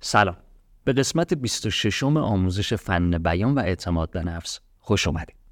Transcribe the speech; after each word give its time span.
سلام. 0.00 0.36
به 0.84 0.92
قسمت 0.92 1.34
26 1.34 2.02
آموزش 2.02 2.74
فن 2.74 3.18
بیان 3.18 3.54
و 3.54 3.58
اعتماد 3.58 4.10
به 4.10 4.22
نفس 4.22 4.60
خوش 4.78 5.06
اومدید. 5.06 5.45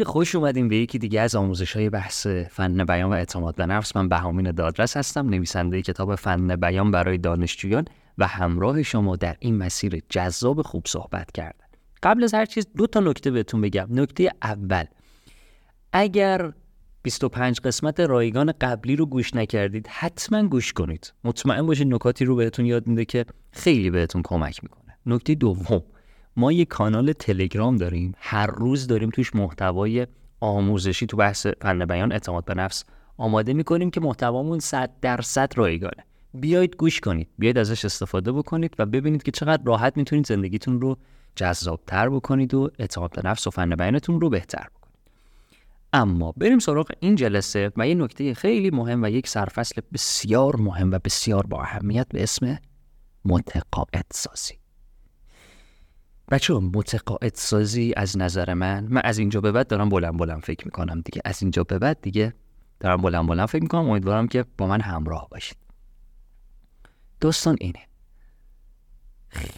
خیلی 0.00 0.12
خوش 0.12 0.34
اومدیم 0.34 0.68
به 0.68 0.76
یکی 0.76 0.98
دیگه 0.98 1.20
از 1.20 1.34
آموزش 1.34 1.76
های 1.76 1.90
بحث 1.90 2.26
فن 2.26 2.84
بیان 2.84 3.10
و 3.10 3.12
اعتماد 3.12 3.54
به 3.54 3.66
نفس. 3.66 3.96
من 3.96 4.08
بهامین 4.08 4.50
دادرس 4.50 4.96
هستم 4.96 5.28
نویسنده 5.28 5.82
کتاب 5.82 6.14
فن 6.14 6.56
بیان 6.56 6.90
برای 6.90 7.18
دانشجویان 7.18 7.84
و 8.18 8.26
همراه 8.26 8.82
شما 8.82 9.16
در 9.16 9.36
این 9.38 9.58
مسیر 9.58 10.02
جذاب 10.08 10.62
خوب 10.62 10.86
صحبت 10.86 11.32
کردن 11.32 11.66
قبل 12.02 12.24
از 12.24 12.34
هر 12.34 12.46
چیز 12.46 12.66
دو 12.76 12.86
تا 12.86 13.00
نکته 13.00 13.30
بهتون 13.30 13.60
بگم. 13.60 13.86
نکته 13.90 14.30
اول 14.42 14.84
اگر 15.92 16.52
25 17.02 17.60
قسمت 17.60 18.00
رایگان 18.00 18.52
قبلی 18.60 18.96
رو 18.96 19.06
گوش 19.06 19.34
نکردید 19.34 19.86
حتما 19.86 20.42
گوش 20.48 20.72
کنید. 20.72 21.12
مطمئن 21.24 21.66
باشید 21.66 21.94
نکاتی 21.94 22.24
رو 22.24 22.36
بهتون 22.36 22.66
یاد 22.66 22.86
میده 22.86 23.04
که 23.04 23.24
خیلی 23.52 23.90
بهتون 23.90 24.22
کمک 24.24 24.62
می‌کنه. 24.62 24.96
نکته 25.06 25.34
دوم 25.34 25.82
ما 26.36 26.52
یه 26.52 26.64
کانال 26.64 27.12
تلگرام 27.12 27.76
داریم. 27.76 28.14
هر 28.18 28.46
روز 28.46 28.86
داریم 28.86 29.10
توش 29.10 29.34
محتوای 29.34 30.06
آموزشی 30.40 31.06
تو 31.06 31.16
بحث 31.16 31.46
فن 31.46 31.84
بیان 31.84 32.12
اعتماد 32.12 32.44
به 32.44 32.54
نفس 32.54 32.84
آماده 33.16 33.52
می‌کنیم 33.52 33.90
که 33.90 34.00
محتوامون 34.00 34.58
100 34.58 34.90
درصد 35.00 35.52
رایگانه. 35.56 36.04
بیایید 36.34 36.76
گوش 36.76 37.00
کنید 37.00 37.28
بیایید 37.38 37.58
ازش 37.58 37.84
استفاده 37.84 38.32
بکنید 38.32 38.74
و 38.78 38.86
ببینید 38.86 39.22
که 39.22 39.30
چقدر 39.30 39.62
راحت 39.64 39.96
می‌تونید 39.96 40.26
زندگیتون 40.26 40.80
رو 40.80 40.96
جذابتر 41.36 42.08
بکنید 42.08 42.54
و 42.54 42.70
اعتماد 42.78 43.12
به 43.12 43.22
نفس 43.24 43.46
و 43.46 43.50
فن 43.50 43.76
بیانتون 43.76 44.20
رو 44.20 44.28
بهتر 44.28 44.66
بکنید. 44.74 44.80
اما 45.92 46.32
بریم 46.36 46.58
سراغ 46.58 46.90
این 47.00 47.14
جلسه 47.14 47.72
و 47.76 47.88
یه 47.88 47.94
نکته 47.94 48.34
خیلی 48.34 48.70
مهم 48.70 49.02
و 49.02 49.10
یک 49.10 49.28
سرفصل 49.28 49.80
بسیار 49.92 50.56
مهم 50.56 50.90
و 50.90 50.98
بسیار 51.04 51.46
با 51.46 51.62
اهمیت 51.62 52.06
به 52.08 52.22
اسم 52.22 52.58
متقاعد 53.24 54.06
سازی. 54.12 54.59
بچه 56.30 56.54
متقاعد 56.54 57.34
سازی 57.34 57.92
از 57.96 58.18
نظر 58.18 58.54
من 58.54 58.86
من 58.90 59.00
از 59.04 59.18
اینجا 59.18 59.40
به 59.40 59.52
بعد 59.52 59.66
دارم 59.66 59.88
بلند 59.88 60.16
بلند 60.16 60.42
فکر 60.42 60.64
می‌کنم 60.64 61.00
دیگه. 61.00 61.22
از 61.24 61.42
اینجا 61.42 61.64
به 61.64 61.78
بعد 61.78 62.00
دیگه 62.02 62.34
دارم 62.80 62.96
بلند 62.96 63.26
بلند 63.26 63.48
فکر 63.48 63.62
می‌کنم. 63.62 63.90
امیدوارم 63.90 64.28
که 64.28 64.44
با 64.58 64.66
من 64.66 64.80
همراه 64.80 65.28
باشید. 65.30 65.56
دوستان 67.20 67.56
اینه. 67.60 67.78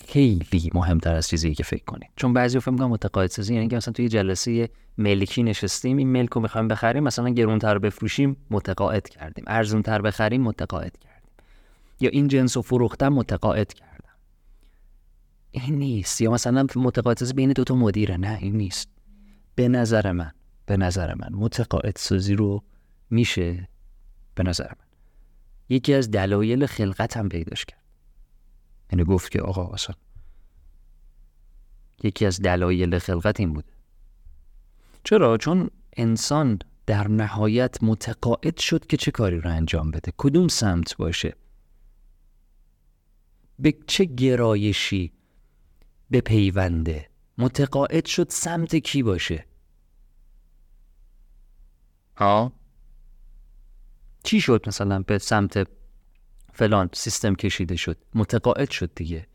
خیلی 0.09 0.71
مهمتر 0.75 1.15
از 1.15 1.29
چیزی 1.29 1.55
که 1.55 1.63
فکر 1.63 1.85
کنید. 1.85 2.11
چون 2.17 2.33
بعضی 2.33 2.61
فکر 2.61 2.71
می‌کنم 2.71 2.91
متقاعد 2.91 3.31
سازی 3.31 3.55
یعنی 3.55 3.69
که 3.69 3.77
مثلا 3.77 3.93
توی 3.93 4.09
جلسه 4.09 4.69
ملکی 4.99 5.43
نشستیم 5.43 5.97
این 5.97 6.09
ملک 6.09 6.31
رو 6.31 6.41
می‌خوایم 6.41 6.69
بخریم 6.69 7.03
مثلا 7.03 7.29
گرونتر 7.29 7.79
بفروشیم 7.79 8.37
متقاعد 8.51 9.09
کردیم. 9.09 9.45
ارزونتر 9.47 10.03
بخریم 10.03 10.43
متقاعد 10.43 10.99
کردیم. 10.99 11.33
یا 12.01 12.11
این 12.11 12.29
جنس 12.29 12.57
رو 12.57 12.63
فروختم 12.63 13.09
متقاعد 13.09 13.73
کردیم. 13.73 13.92
این 15.53 15.79
نیست. 15.79 16.21
یا 16.21 16.31
مثلا 16.31 16.67
متقاعد 16.77 17.37
بین 17.37 17.53
دو 17.53 17.65
تا 17.65 17.75
مدیره. 17.75 18.17
نه 18.17 18.39
این 18.41 18.57
نیست. 18.57 18.89
به 19.55 19.69
نظر 19.69 20.13
من 20.13 20.33
به 20.67 20.77
نظر 20.77 21.15
من 21.15 21.29
متقاعد 21.33 21.97
سازی 21.97 22.35
رو 22.35 22.63
میشه 23.11 23.69
به 24.35 24.43
نظر 24.43 24.69
من. 24.69 24.87
یکی 25.69 25.95
از 25.95 26.11
دلایل 26.11 26.67
خلقت 26.67 27.17
هم 27.17 27.29
پیداش 27.29 27.65
کرد. 27.65 27.83
یعنی 28.93 29.05
گفت 29.05 29.31
که 29.31 29.41
آقا 29.41 29.69
اصلا 29.69 29.95
یکی 32.05 32.27
از 32.27 32.41
دلایل 32.41 32.99
خلقت 32.99 33.41
این 33.41 33.53
بود 33.53 33.65
چرا؟ 35.05 35.39
چون 35.39 35.71
انسان 35.97 36.59
در 36.87 37.09
نهایت 37.09 37.83
متقاعد 37.83 38.59
شد 38.59 38.87
که 38.87 38.97
چه 38.97 39.11
کاری 39.11 39.41
رو 39.41 39.51
انجام 39.51 39.91
بده؟ 39.91 40.13
کدوم 40.17 40.49
سمت 40.49 40.97
باشه؟ 40.97 41.35
به 43.59 43.75
چه 43.87 44.05
گرایشی؟ 44.05 45.13
به 46.13 46.21
پیونده 46.21 47.09
متقاعد 47.39 48.07
شد 48.07 48.27
سمت 48.31 48.77
کی 48.77 49.03
باشه؟ 49.03 49.47
ها؟ 52.17 52.53
چی 54.25 54.41
شد 54.41 54.65
مثلا 54.67 55.03
به 55.03 55.19
سمت 55.19 55.69
فلان 56.53 56.91
سیستم 56.93 57.35
کشیده 57.35 57.77
شد؟ 57.77 57.97
متقاعد 58.15 58.71
شد 58.71 58.95
دیگه. 58.95 59.27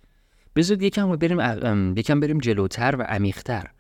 بذارید 0.56 0.84
یکم 0.84 1.16
بریم 1.16 1.98
یکم 1.98 2.20
بریم 2.20 2.38
جلوتر 2.38 2.96
و 2.96 3.02
عمیقتر. 3.02 3.72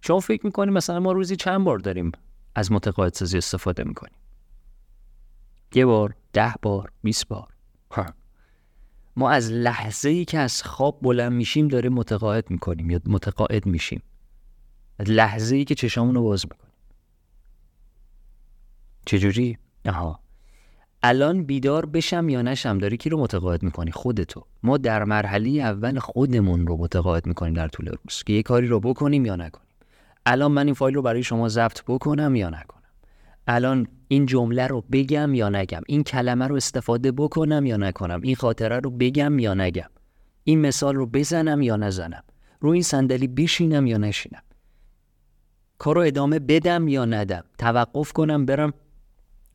شما 0.00 0.20
فکر 0.20 0.46
می‌کنیم 0.46 0.74
مثلا 0.74 1.00
ما 1.00 1.12
روزی 1.12 1.36
چند 1.36 1.64
بار 1.64 1.78
داریم 1.78 2.12
از 2.54 2.72
متقاعد 2.72 3.14
سازی 3.14 3.38
استفاده 3.38 3.84
می‌کنیم؟ 3.84 4.18
یه 5.74 5.86
بار 5.86 6.14
ده 6.32 6.54
بار 6.62 6.92
20 7.02 7.28
بار. 7.28 7.48
ها 7.90 8.14
ما 9.16 9.30
از 9.30 9.50
لحظه 9.50 10.08
ای 10.08 10.24
که 10.24 10.38
از 10.38 10.62
خواب 10.62 10.98
بلند 11.02 11.32
میشیم 11.32 11.68
داره 11.68 11.88
متقاعد 11.88 12.50
می‌کنیم 12.50 12.90
یا 12.90 13.00
متقاعد 13.06 13.66
میشیم. 13.66 14.02
از 14.98 15.10
لحظه 15.10 15.56
ای 15.56 15.64
که 15.64 15.74
چشامون 15.74 16.14
رو 16.14 16.22
باز 16.22 16.44
می‌کنیم. 16.50 16.72
چجوری؟ 19.06 19.58
آها. 19.86 20.20
الان 21.02 21.44
بیدار 21.44 21.86
بشم 21.86 22.28
یا 22.28 22.42
نشم؟ 22.42 22.78
داری 22.78 22.96
کی 22.96 23.10
رو 23.10 23.20
متقاعد 23.20 23.62
می‌کنی؟ 23.62 23.90
خودتو. 23.90 24.46
ما 24.62 24.78
در 24.78 25.04
مرحله 25.04 25.50
اول 25.50 25.98
خودمون 25.98 26.66
رو 26.66 26.76
متقاعد 26.76 27.26
می‌کنیم 27.26 27.54
در 27.54 27.68
طول 27.68 27.86
روز 27.86 28.22
که 28.22 28.32
یه 28.32 28.42
کاری 28.42 28.66
رو 28.66 28.80
بکنیم 28.80 29.26
یا 29.26 29.36
نکنیم. 29.36 29.68
الان 30.26 30.52
من 30.52 30.66
این 30.66 30.74
فایل 30.74 30.94
رو 30.94 31.02
برای 31.02 31.22
شما 31.22 31.48
ضبط 31.48 31.82
بکنم 31.88 32.34
یا 32.34 32.50
نکنم. 32.50 32.82
الان 33.46 33.88
این 34.12 34.26
جمله 34.26 34.66
رو 34.66 34.80
بگم 34.92 35.34
یا 35.34 35.48
نگم؟ 35.48 35.80
این 35.86 36.02
کلمه 36.04 36.46
رو 36.46 36.56
استفاده 36.56 37.12
بکنم 37.12 37.66
یا 37.66 37.76
نکنم؟ 37.76 38.20
این 38.22 38.36
خاطره 38.36 38.80
رو 38.80 38.90
بگم 38.90 39.38
یا 39.38 39.54
نگم؟ 39.54 39.88
این 40.44 40.60
مثال 40.60 40.94
رو 40.94 41.06
بزنم 41.06 41.62
یا 41.62 41.76
نزنم؟ 41.76 42.22
رو 42.60 42.70
این 42.70 42.82
صندلی 42.82 43.28
بشینم 43.28 43.86
یا 43.86 43.98
نشینم؟ 43.98 44.42
کار 45.78 45.94
رو 45.94 46.00
ادامه 46.00 46.38
بدم 46.38 46.88
یا 46.88 47.04
ندم؟ 47.04 47.44
توقف 47.58 48.12
کنم 48.12 48.46
برم 48.46 48.74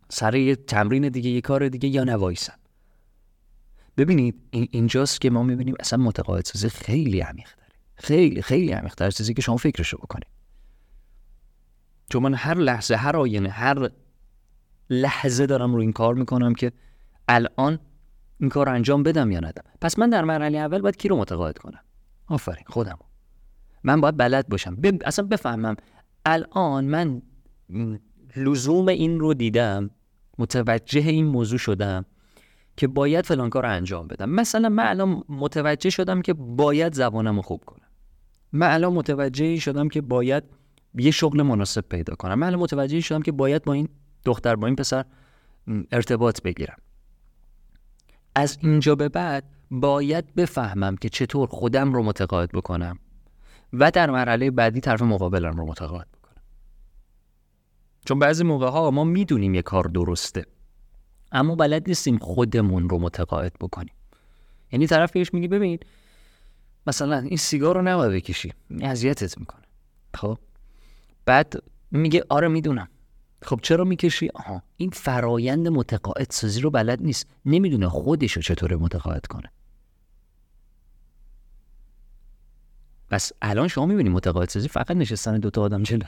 سر 0.09 0.35
یه 0.35 0.55
تمرین 0.55 1.09
دیگه 1.09 1.29
یه 1.29 1.41
کار 1.41 1.69
دیگه 1.69 1.89
یا 1.89 2.03
نوایسم؟ 2.03 2.57
ببینید 3.97 4.35
اینجاست 4.51 5.21
که 5.21 5.29
ما 5.29 5.43
می‌بینیم 5.43 5.75
اصلا 5.79 6.03
متقاعد 6.03 6.45
سازی 6.45 6.69
خیلی 6.69 7.19
عمیق 7.19 7.47
داره. 7.57 7.73
خیلی 7.95 8.41
خیلی 8.41 8.71
عمیق 8.71 8.93
از 8.97 9.15
چیزی 9.15 9.33
که 9.33 9.41
شما 9.41 9.57
فکرشو 9.57 9.97
بکنید. 9.97 10.27
چون 12.09 12.23
من 12.23 12.33
هر 12.33 12.57
لحظه 12.57 12.95
هر 12.95 13.17
آینه 13.17 13.49
هر 13.49 13.89
لحظه 14.89 15.45
دارم 15.45 15.73
رو 15.73 15.81
این 15.81 15.91
کار 15.91 16.15
می‌کنم 16.15 16.53
که 16.53 16.71
الان 17.27 17.79
این 18.39 18.49
کار 18.49 18.69
انجام 18.69 19.03
بدم 19.03 19.31
یا 19.31 19.39
ندم. 19.39 19.63
پس 19.81 19.99
من 19.99 20.09
در 20.09 20.23
مرحله 20.23 20.57
اول 20.57 20.81
باید 20.81 20.97
کی 20.97 21.07
رو 21.07 21.17
متقاعد 21.17 21.57
کنم؟ 21.57 21.79
آفرین 22.27 22.65
خودم 22.67 22.99
من 23.83 24.01
باید 24.01 24.17
بلد 24.17 24.49
باشم. 24.49 24.75
ب... 24.75 24.97
اصلا 25.05 25.25
بفهمم 25.25 25.75
الان 26.25 26.85
من 26.85 27.21
لزوم 28.35 28.87
این 28.87 29.19
رو 29.19 29.33
دیدم 29.33 29.89
متوجه 30.37 31.01
این 31.01 31.25
موضوع 31.25 31.59
شدم 31.59 32.05
که 32.77 32.87
باید 32.87 33.25
فلان 33.25 33.49
کار 33.49 33.63
رو 33.63 33.69
انجام 33.69 34.07
بدم. 34.07 34.29
مثلا 34.29 34.69
من 34.69 34.87
الان 34.87 35.23
متوجه 35.29 35.89
شدم 35.89 36.21
که 36.21 36.33
باید 36.33 36.93
زبانم 36.93 37.35
رو 37.35 37.41
خوب 37.41 37.63
کنم. 37.65 37.87
من 38.51 38.73
الان 38.73 38.93
متوجه 38.93 39.59
شدم 39.59 39.89
که 39.89 40.01
باید 40.01 40.43
یه 40.95 41.11
شغل 41.11 41.41
مناسب 41.41 41.85
پیدا 41.89 42.15
کنم. 42.15 42.39
من 42.39 42.55
متوجه 42.55 42.99
شدم 43.01 43.21
که 43.21 43.31
باید 43.31 43.63
با 43.63 43.73
این 43.73 43.89
دختر 44.27 44.55
با 44.55 44.67
این 44.67 44.75
پسر 44.75 45.05
ارتباط 45.91 46.41
بگیرم. 46.41 46.77
از 48.35 48.57
اینجا 48.61 48.95
به 48.95 49.09
بعد 49.09 49.43
باید 49.71 50.35
بفهمم 50.35 50.95
که 50.95 51.09
چطور 51.09 51.47
خودم 51.47 51.93
رو 51.93 52.03
متقاعد 52.03 52.51
بکنم 52.51 52.99
و 53.73 53.91
در 53.91 54.09
مرحله 54.09 54.51
بعدی 54.51 54.79
طرف 54.79 55.01
مقابلم 55.01 55.57
رو 55.57 55.65
متقاعد 55.65 56.07
بکنم. 56.11 56.43
چون 58.05 58.19
بعضی 58.19 58.43
موقع 58.43 58.69
ها 58.69 58.91
ما 58.91 59.03
می‌دونیم 59.03 59.55
یه 59.55 59.61
کار 59.61 59.83
درسته 59.83 60.45
اما 61.31 61.55
بلد 61.55 61.87
نیستیم 61.87 62.17
خودمون 62.17 62.89
رو 62.89 62.99
متقاعد 62.99 63.53
بکنیم. 63.61 63.93
یعنی 64.71 64.87
طرف 64.87 65.11
بهش 65.11 65.33
میگه 65.33 65.47
ببین 65.47 65.79
مثلا 66.87 67.17
این 67.17 67.37
سیگار 67.37 67.75
رو 67.75 67.81
نباید 67.81 68.11
بکشی 68.11 68.53
اذیتت 68.81 69.37
می‌کنه. 69.37 69.63
خب؟ 70.13 70.37
بعد 71.25 71.63
میگه 71.91 72.23
آره 72.29 72.47
می‌دونم. 72.47 72.87
خب 73.41 73.59
چرا 73.63 73.83
می‌کشی؟ 73.83 74.29
آها. 74.33 74.63
این 74.77 74.89
فرایند 74.89 75.67
متقاعد 75.67 76.27
سازی 76.29 76.61
رو 76.61 76.69
بلد 76.69 77.01
نیست. 77.01 77.27
نمی‌دونه 77.45 77.89
خودش 77.89 78.31
رو 78.31 78.41
چطور 78.41 78.75
متقاعد 78.75 79.25
کنه. 79.25 79.51
پس 83.09 83.31
الان 83.41 83.67
شما 83.67 83.85
می‌بینید 83.85 84.13
متقاعد 84.13 84.49
سازی 84.49 84.67
فقط 84.67 84.91
نشستن 84.91 85.39
دو 85.39 85.49
تا 85.49 85.61
آدم 85.61 85.83
جلو. 85.83 86.05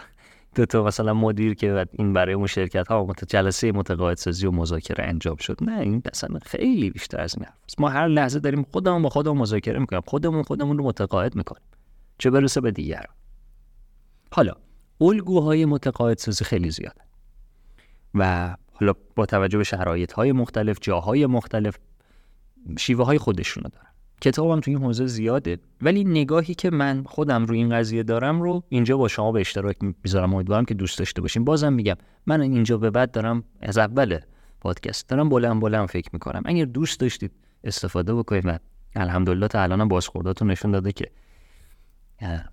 دو 0.56 0.66
تا 0.66 0.84
مثلا 0.84 1.14
مدیر 1.14 1.54
که 1.54 1.86
این 1.92 2.14
برای 2.14 2.34
اون 2.34 2.48
شرکت 2.48 2.88
ها 2.88 3.14
جلسه 3.28 3.72
متقاعد 3.72 4.18
سازی 4.18 4.48
و 4.48 4.52
مذاکره 4.52 5.04
انجام 5.04 5.36
شد. 5.36 5.58
نه 5.62 5.80
این 5.80 6.02
اصلا 6.14 6.40
خیلی 6.46 6.90
بیشتر 6.90 7.22
از 7.22 7.36
این 7.38 7.46
ما 7.78 7.90
هر 7.90 8.08
لحظه 8.08 8.40
داریم 8.40 8.64
خودمون 8.72 9.02
با 9.02 9.10
خودمون 9.10 9.38
مذاکره 9.38 9.80
می‌کنیم. 9.80 10.02
خودمون 10.06 10.44
خودمون 10.44 10.78
رو 10.78 10.84
متقاعد 10.84 11.36
می‌کنیم. 11.36 11.64
چه 12.18 12.30
برسه 12.30 12.62
به 12.62 12.72
دیگر 12.72 13.06
حالا 14.32 14.54
الگوهای 15.02 15.66
متقاعد 15.66 16.18
سازی 16.18 16.46
خیلی 16.46 16.72
زیاده. 16.72 17.02
و 18.16 18.56
حالا 18.74 18.94
با 19.16 19.26
توجه 19.26 19.58
به 19.58 19.64
شرایط 19.64 20.12
های 20.12 20.32
مختلف 20.32 20.78
جاهای 20.82 21.26
مختلف 21.26 21.78
شیوه 22.80 23.06
های 23.06 23.18
خودشونو 23.18 23.70
دارن. 23.70 23.86
کتابم 24.22 24.60
تو 24.60 24.72
این 24.72 24.80
حوزه 24.84 25.06
زیاده 25.06 25.58
ولی 25.82 26.04
نگاهی 26.04 26.54
که 26.54 26.70
من 26.70 27.04
خودم 27.04 27.46
رو 27.46 27.54
این 27.54 27.70
قضیه 27.70 28.04
دارم 28.04 28.42
رو 28.42 28.64
اینجا 28.70 28.98
با 28.98 29.08
شما 29.08 29.32
به 29.32 29.40
اشتراک 29.40 29.78
می‌ذارم 30.04 30.34
امیدوارم 30.34 30.66
که 30.66 30.74
دوست 30.74 31.00
داشته 31.00 31.22
باشیم 31.22 31.44
بازم 31.44 31.74
میگم 31.74 31.96
من 32.26 32.42
اینجا 32.42 32.78
به 32.78 32.90
بعد 32.90 33.12
دارم 33.12 33.44
از 33.62 33.78
اول 33.78 34.20
پادکست 34.62 35.10
دارم 35.10 35.30
بلند 35.30 35.62
بلند 35.62 35.88
فکر 35.88 36.10
می‌کنم. 36.14 36.42
اگر 36.46 36.66
دوست 36.66 37.00
داشتید 37.00 37.32
استفاده 37.64 38.16
بکنید 38.16 38.46
و 38.46 38.58
الحمدلله 38.96 39.48
تا 39.48 39.62
الانم 39.62 39.88
بازخورداتون 39.88 40.52
نشون 40.52 40.72
داده 40.72 40.92
که 40.92 41.12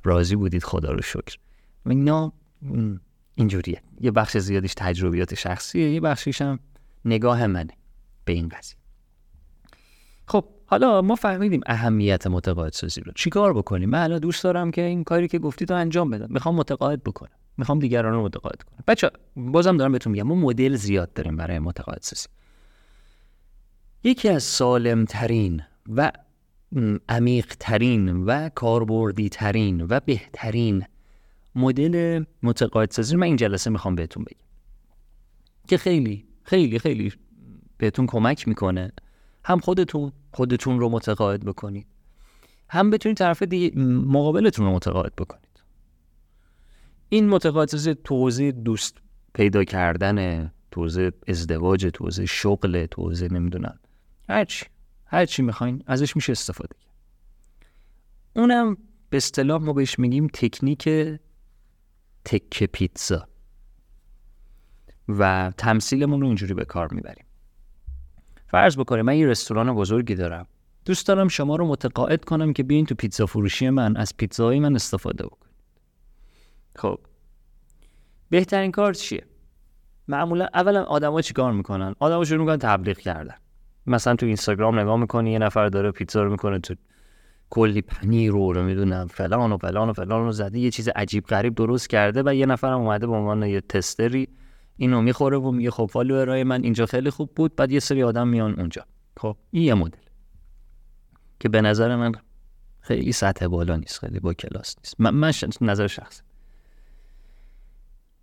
راضی 0.05 0.37
بودید. 0.37 0.64
خدا 0.64 0.93
رو 0.93 1.03
شکر. 1.03 1.37
اینا 1.87 2.32
اینجوریه. 3.37 3.83
یه 4.00 4.11
بخش 4.11 4.37
زیادیش 4.37 4.75
تجربیات 4.77 5.35
شخصیه 5.35 5.91
یه 5.91 6.00
بخشیش 6.00 6.43
هم 6.43 6.59
نگاه 7.05 7.47
منه 7.47 7.73
به 8.25 8.33
این 8.33 8.49
قضیه. 8.49 8.77
خب 10.27 10.44
حالا 10.67 11.03
ما 11.03 11.15
فهمیدیم 11.15 11.61
اهمیت 11.67 12.27
متقاعد 12.27 12.73
سازی 12.73 13.00
رو. 13.00 13.12
چیکار 13.15 13.55
بکنیم؟ 13.55 13.91
من 13.91 14.03
الان 14.03 14.19
دوست 14.19 14.44
دارم 14.44 14.71
که 14.71 14.83
این 14.83 15.05
کاری 15.05 15.29
که 15.29 15.38
گفتید 15.38 15.73
رو 15.73 15.79
انجام 15.79 16.11
بدم. 16.11 16.27
می‌خوام 16.31 16.55
متقاعد 16.55 17.05
بکنم. 17.05 17.37
می‌خوام 17.56 17.79
دیگران 17.79 18.12
رو 18.12 18.25
متقاعد 18.25 18.62
کنم. 18.62 18.85
بچه 18.87 19.11
بازم 19.37 19.77
دارم 19.77 19.93
بهتون 19.93 20.12
میگم 20.12 20.23
ما 20.23 20.35
مدل 20.35 20.77
زیاد 20.77 21.12
داریم 21.12 21.37
برای 21.37 21.59
متقاعد 21.59 22.03
سازی 22.03 22.29
یکی 24.05 24.29
از 24.29 24.43
سالم 24.43 25.05
ترین 25.05 25.62
و 25.89 26.12
عمیق 27.09 27.55
ترین 27.61 28.09
و 28.09 28.49
کاربردی 28.49 29.29
ترین 29.29 29.87
و 29.91 30.00
بهترین 30.00 30.85
مدل 31.56 32.25
متقاعد 32.43 32.91
سازی 32.91 33.17
من 33.17 33.26
این 33.26 33.37
جلسه 33.37 33.70
می‌خوام 33.70 33.94
بهتون 33.94 34.25
بگم. 34.25 34.47
که 35.69 35.79
خیلی 35.79 36.25
خیلی 36.43 36.79
خیلی 36.79 37.12
بهتون 37.79 38.06
کمک 38.06 38.49
می‌کنه. 38.49 38.93
هم 39.44 39.58
خودتون 39.58 40.12
خودتون 40.32 40.81
رو 40.81 40.88
متقاعد 40.88 41.44
بکنید. 41.44 41.87
هم 42.69 42.91
بتونید 42.91 43.19
طرف 43.19 43.43
دیگه 43.43 43.79
مقابلتون 44.06 44.67
رو 44.67 44.73
متقاعد 44.73 45.17
بکنید. 45.17 45.62
این 47.08 47.29
متقاعد 47.29 47.69
سازی 47.69 47.94
توضیح 47.94 48.50
دوست 48.50 48.99
پیدا 49.35 49.64
کردن 49.64 50.50
توضیح 50.70 51.11
ازدواج 51.29 51.91
توضیح 51.94 52.26
شغل 52.26 52.87
توضیح 52.87 53.32
نمی‌دونم. 53.32 53.79
هرچی 54.29 54.67
هرچی 55.06 55.43
می‌خواین 55.43 55.82
ازش 55.87 56.17
میشه 56.17 56.32
استفاده 56.32 56.76
اونم 58.37 58.76
به 59.11 59.17
اصطلاح 59.17 59.62
ما 59.62 59.73
بهش 59.73 59.99
میگیم 59.99 60.26
تکنیک 60.26 60.88
تکه 62.26 62.67
پیتزا. 62.67 63.28
و 65.08 65.52
تمثیلمون 65.58 66.20
رو 66.20 66.26
اینجوری 66.26 66.55
به 66.55 66.64
کار 66.64 66.93
می‌بریم. 66.93 67.25
فرض 68.46 68.76
بکنیم 68.76 69.05
من 69.05 69.17
یه 69.17 69.26
رستوران 69.26 69.75
بزرگی 69.75 70.14
دارم. 70.14 70.46
دوست 70.84 71.08
دارم 71.08 71.28
شما 71.28 71.56
رو 71.56 71.67
متقاعد 71.67 72.25
کنم 72.25 72.52
که 72.52 72.62
بیاین 72.62 72.87
تو 72.87 72.94
پیتزا 72.94 73.26
فروشی 73.26 73.70
من 73.70 73.96
از 73.96 74.17
پیتزاهای 74.17 74.61
من 74.61 74.75
استفاده 74.75 75.26
بکنید. 75.26 75.55
خب. 76.76 76.99
بهترین 78.31 78.70
کار 78.70 78.94
چیه؟ 78.94 79.26
معمولا 80.08 80.49
اولا 80.55 80.82
آدما 80.82 81.22
چیکار 81.22 81.52
می‌کنن؟ 81.52 81.94
آدما 81.99 82.25
شروع 82.25 82.40
می‌کنن 82.40 82.58
تبلیغ 82.58 82.99
کردن. 82.99 83.34
مثلا 83.87 84.17
تو 84.17 84.26
اینستاگرام 84.26 84.79
نگاه 84.79 84.96
می‌کنی 84.96 85.32
یه 85.32 85.38
نفر 85.38 85.69
داره 85.69 85.90
پیتزا 85.90 86.22
رو 86.22 86.31
می‌کنه 86.31 86.58
تو 86.58 86.75
کلی 87.50 87.82
پنیر 87.82 88.32
رو 88.32 88.52
رو 88.52 88.62
می‌دونم 88.62 89.06
فلان 89.06 89.52
و 89.52 89.56
فلان 89.56 89.88
و 89.88 89.93
فلان 89.93 90.25
رو 90.25 90.32
زده. 90.32 90.58
یه 90.58 90.70
چیز 90.70 90.88
عجیب 90.88 91.25
غریب 91.25 91.54
درست 91.54 91.88
کرده 91.88 92.22
و 92.26 92.34
یه 92.34 92.46
نفرم 92.46 92.81
اومده 92.81 93.06
به 93.06 93.12
عنوان 93.12 93.43
یه 93.43 93.60
تستری 93.60 94.28
اینو 94.76 95.02
می‌خوره 95.02 95.38
و 95.38 95.50
میگه 95.50 95.70
خب 95.70 95.90
فالوورای 95.93 96.44
من 96.44 96.62
اینجا 96.62 96.87
خیلی 96.87 97.10
خوب 97.10 97.31
بود. 97.37 97.56
بعد 97.56 97.72
یه 97.72 97.81
سری 97.81 98.02
آدم 98.02 98.28
میان 98.28 98.60
اونجا. 98.60 98.84
خب 99.16 99.37
این 99.50 99.62
یه 99.62 99.75
مدل 99.75 99.98
که 101.40 101.48
به 101.48 101.60
نظر 101.60 101.96
من 101.96 102.12
خیلی 102.81 103.12
سطح 103.12 103.46
بالا 103.46 103.76
نیست 103.76 103.98
خیلی 103.98 104.20
با 104.20 104.34
کلاس 104.34 104.76
نیست. 104.78 105.00
من, 105.00 105.14
من 105.14 105.32
نظر 105.60 105.87
شخص 105.87 106.22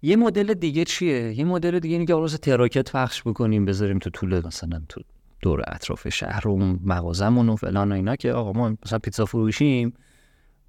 یه 0.02 0.16
مدل 0.16 0.54
دیگه 0.54 0.86
چیه؟ 0.86 1.40
یه 1.40 1.46
مدل 1.46 1.80
دیگه 1.80 1.94
اینه 1.94 2.06
که 2.06 2.38
تراکت 2.38 2.92
پخش 2.92 3.22
بکنیم 3.22 3.66
بذاریم 3.66 4.00
تو 4.00 4.10
طول 4.10 4.46
مثلا 4.46 4.82
تو 4.90 5.02
دور 5.44 5.64
اطراف 5.68 6.10
شهر 6.10 6.48
و 6.48 6.58
مغازمون 6.84 7.50
و 7.50 7.56
فلان 7.56 7.92
و 7.92 7.96
اینا 7.96 8.16
که 8.16 8.32
آقا 8.32 8.52
ما 8.54 8.78
مثلا 8.86 9.00
پیتزا 9.00 9.26
فروشیم 9.26 9.94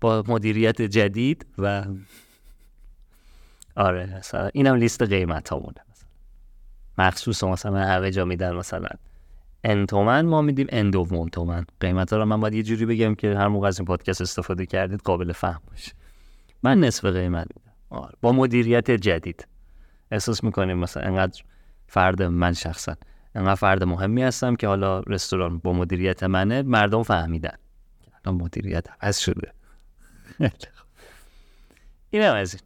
با 0.00 0.25
مدیریت 0.29 0.82
جدید 0.82 1.47
و 1.59 1.85
آره 3.76 4.19
مثلا 4.19 4.50
اینم 4.55 4.75
لیست 4.75 5.03
قیمت 5.03 5.49
ها 5.49 5.59
مونه 5.59 5.81
مثلا 5.91 6.09
مخصوص 6.99 7.44
مثلا 7.44 7.79
همه 7.79 8.11
جا 8.11 8.25
میدن 8.25 8.53
مثلا 8.53 8.88
ان 9.65 9.87
تومن 9.87 10.26
ما 10.26 10.43
میدیم 10.43 10.67
ان 10.71 10.91
تومن. 11.32 11.65
قیمت 11.81 12.12
ها 12.12 12.19
رو 12.19 12.25
من 12.25 12.41
باید 12.41 12.55
یه 12.55 12.62
جوری 12.62 12.87
بگم 12.87 13.15
که 13.15 13.35
هر 13.37 13.49
موقع 13.49 13.69
از 13.69 13.79
این 13.79 13.87
پادکست 13.87 14.21
استفاده 14.21 14.67
کردید 14.67 15.00
قابل 15.00 15.32
فهم 15.32 15.61
باشه. 15.71 15.93
من 16.62 16.81
نصف 16.81 17.05
قیمت 17.05 17.47
میدم. 17.56 17.73
آره. 17.91 18.15
با 18.21 18.32
مدیریت 18.32 18.91
جدید. 18.91 19.47
احساس 20.11 20.44
می‌کنیم 20.44 20.79
مثلا 20.79 21.03
انقدر 21.03 21.43
فرد 21.87 22.23
من 22.23 22.53
شخصا. 22.53 22.97
انقدر 23.34 23.54
فرد 23.54 23.84
مهمی 23.84 24.22
هستم 24.22 24.56
که 24.56 24.66
حالا 24.66 25.00
رستوران 25.00 25.58
با 25.58 25.72
مدیریت 25.72 26.22
منه 26.22 26.62
مردم 26.62 27.02
فهمیدن. 27.02 27.56
الان 28.25 28.42
مدیریت 28.42 28.86
از 29.00 29.20
شده. 29.20 29.52
اینم 32.10 32.34
از 32.34 32.54
این. 32.54 32.62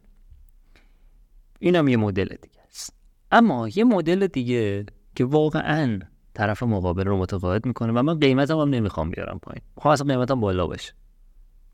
اینم 1.59 1.87
یه 1.87 1.97
مدل 1.97 2.35
دیگه 2.41 2.61
است. 2.69 2.93
اما 3.31 3.67
یه 3.67 3.83
مدل 3.83 4.27
دیگه 4.27 4.85
که 5.15 5.25
واقعا 5.25 5.99
طرف 6.33 6.63
مقابل 6.63 7.03
رو 7.03 7.17
متقاعد 7.17 7.65
می‌کنه 7.65 7.91
و 7.91 8.03
من 8.03 8.19
قیمتم 8.19 8.57
هم 8.59 8.69
نمی‌خوام 8.69 9.09
بیارم 9.09 9.39
پایین. 9.39 9.61
می‌خوام 9.75 9.91
اصلا 9.91 10.07
قیمتم 10.07 10.39
بالا 10.39 10.67
باشه 10.67 10.93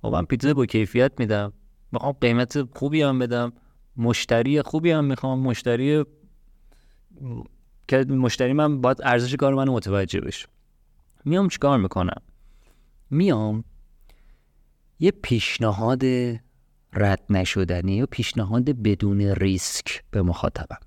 خب 0.01 0.07
من 0.07 0.25
پیتزا 0.25 0.53
با 0.53 0.65
کیفیت 0.65 1.11
میدم. 1.19 1.53
می‌خوام 1.91 2.11
قیمت 2.21 2.77
خوبی 2.77 3.01
هم 3.01 3.19
بدم. 3.19 3.53
مشتری 3.97 4.61
خوبی 4.61 4.91
هم 4.91 5.05
می‌خوام. 5.05 5.39
مشتری 5.39 6.05
که 7.87 7.97
مشتری 7.97 8.53
من 8.53 8.81
باید 8.81 9.01
ارزش 9.03 9.35
کار 9.35 9.53
من 9.53 9.69
متوجه 9.69 10.21
بشه. 10.21 10.47
میام 11.25 11.47
چیکار 11.47 11.77
می‌کنم؟ 11.77 12.21
میام 13.09 13.63
یه 14.99 15.11
پیشنهاد 15.11 16.03
رد 16.93 17.21
نشدنی 17.29 17.95
یا 17.95 18.05
پیشنهاد 18.05 18.69
بدون 18.69 19.21
ریسک 19.21 20.03
به 20.11 20.21
مخاطبم. 20.21 20.79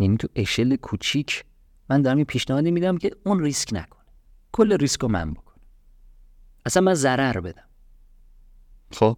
یعنی 0.00 0.16
تو 0.16 0.28
اشل 0.34 0.76
کوچیک 0.76 1.44
من 1.90 2.02
دارم 2.02 2.18
یه 2.18 2.24
پیشنهادی 2.24 2.70
میدم 2.70 2.98
که 2.98 3.10
اون 3.24 3.40
ریسک 3.40 3.68
نکنه. 3.72 4.04
کل 4.52 4.78
ریسک 4.78 5.00
رو 5.00 5.08
من 5.08 5.32
بکنه 5.32 5.56
اصلا 6.66 6.82
من 6.82 6.94
ضرر 6.94 7.40
بدم. 7.40 7.68
خب. 8.92 9.16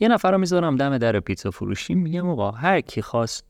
یه 0.00 0.08
نفر 0.08 0.32
رو 0.32 0.38
می‌ذارم 0.38 0.76
دم 0.76 0.98
در 0.98 1.20
پیتزا 1.20 1.50
فروشی. 1.50 1.94
میگم 1.94 2.28
آقا 2.28 2.50
هر 2.50 2.80
کی 2.80 3.02
خواست 3.02 3.44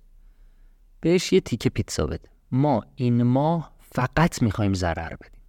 بهش 1.06 1.32
یه 1.32 1.40
تیکه 1.40 1.70
پیتزا 1.70 2.06
بده. 2.06 2.28
ما 2.52 2.82
این 2.94 3.22
ماه 3.22 3.72
فقط 3.80 4.42
می‌خوایم 4.42 4.74
ضرر 4.74 5.16
بدیم. 5.16 5.40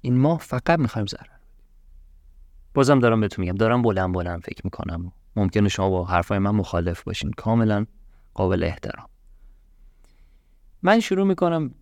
این 0.00 0.18
ماه 0.18 0.38
فقط 0.38 0.78
می‌خوایم 0.78 1.06
ضرر 1.06 1.20
بدیم. 1.20 1.48
بازم 2.74 2.98
دارم 2.98 3.20
بهتون 3.20 3.44
میگم 3.44 3.56
دارم 3.56 3.82
بلند 3.82 4.14
بلند 4.14 4.40
فکر 4.40 4.60
می‌کنم. 4.64 5.12
ممکنه 5.36 5.68
شما 5.68 5.90
با 5.90 6.04
حرفای 6.04 6.38
من 6.38 6.50
مخالف 6.50 7.02
باشین. 7.02 7.30
کاملا 7.30 7.86
قابل 8.34 8.64
احترام. 8.64 9.08
من 10.82 11.00
شروع 11.00 11.26
می‌کنم 11.26 11.74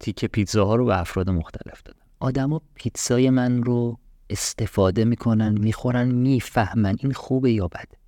تیکه 0.00 0.28
پیتزاها 0.28 0.74
رو 0.74 0.84
به 0.84 1.00
افراد 1.00 1.30
مختلف 1.30 1.82
دادن. 1.82 2.02
آدما 2.20 2.62
پیتزای 2.74 3.30
من 3.30 3.62
رو 3.62 3.98
استفاده 4.30 5.04
می‌کنن 5.04 5.58
می‌خورن 5.58 6.08
می‌فهمن 6.12 6.96
این 6.98 7.12
خوبه 7.12 7.52
یا 7.52 7.68
بده. 7.68 7.98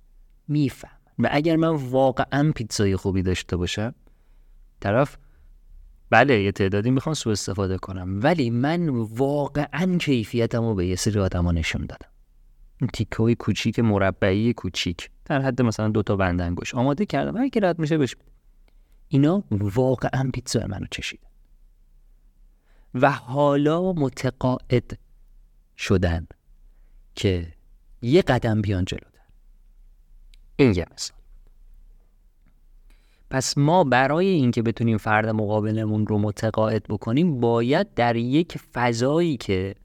میفهم 0.47 0.96
و 1.19 1.29
اگر 1.31 1.55
من 1.55 1.75
واقعا 1.75 2.51
پیتزای 2.55 2.95
خوبی 2.95 3.21
داشته 3.21 3.57
باشم 3.57 3.95
طرف 4.79 5.17
بله 6.09 6.41
یه 6.41 6.51
تعدادی 6.51 6.91
می‌خوام 6.91 7.13
سو 7.13 7.29
استفاده 7.29 7.77
کنم 7.77 8.19
ولی 8.23 8.49
من 8.49 8.89
واقعا 8.89 9.97
کیفیتم 9.97 10.61
رو 10.61 10.75
به 10.75 10.87
یه 10.87 10.95
سری 10.95 11.19
آدم 11.19 11.49
نشون 11.49 11.85
دادم. 11.85 12.09
تیکه 12.93 13.17
های 13.17 13.35
کوچیک 13.35 13.79
مربعی 13.79 14.53
کوچیک 14.53 15.09
در 15.25 15.41
حد 15.41 15.61
مثلا 15.61 15.89
دو 15.89 16.03
تا 16.03 16.15
بندنگوش. 16.15 16.75
آماده 16.75 17.05
کردم 17.05 17.37
هر 17.37 17.49
کی 17.49 17.59
رد 17.59 17.79
میشه 17.79 17.97
بش 17.97 18.15
اینا 19.07 19.43
واقعا 19.51 20.29
پیتزا 20.33 20.67
منو 20.67 20.85
چشید 20.91 21.19
و 22.93 23.11
حالا 23.11 23.93
متقاعد 23.93 24.99
شدن 25.77 26.27
که 27.15 27.53
یه 28.01 28.21
قدم 28.21 28.61
بیان 28.61 28.85
جلوتر 28.85 29.06
این 30.57 30.73
یه 30.75 30.85
مثال 30.93 31.17
پس 33.29 33.57
ما 33.57 33.83
برای 33.83 34.27
اینکه 34.27 34.61
بتونیم 34.61 34.97
فرد 34.97 35.29
مقابلمون 35.29 36.07
رو 36.07 36.17
متقاعد 36.17 36.83
بکنیم 36.83 37.39
باید 37.39 37.93
در 37.93 38.15
یک 38.15 38.57
فضایی 38.57 39.37
که 39.37 39.75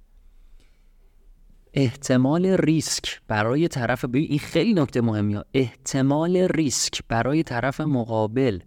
احتمال 1.74 2.46
ریسک 2.46 3.20
برای 3.28 3.68
طرف 3.68 4.04
بی 4.04 4.24
این 4.24 4.38
خیلی 4.38 4.74
نکته 4.74 5.00
مهمیه 5.00 5.44
احتمال 5.54 6.36
ریسک 6.36 7.02
برای 7.08 7.42
طرف 7.42 7.80
مقابل 7.80 8.58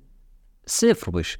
صفر 0.66 1.12
باشه. 1.12 1.38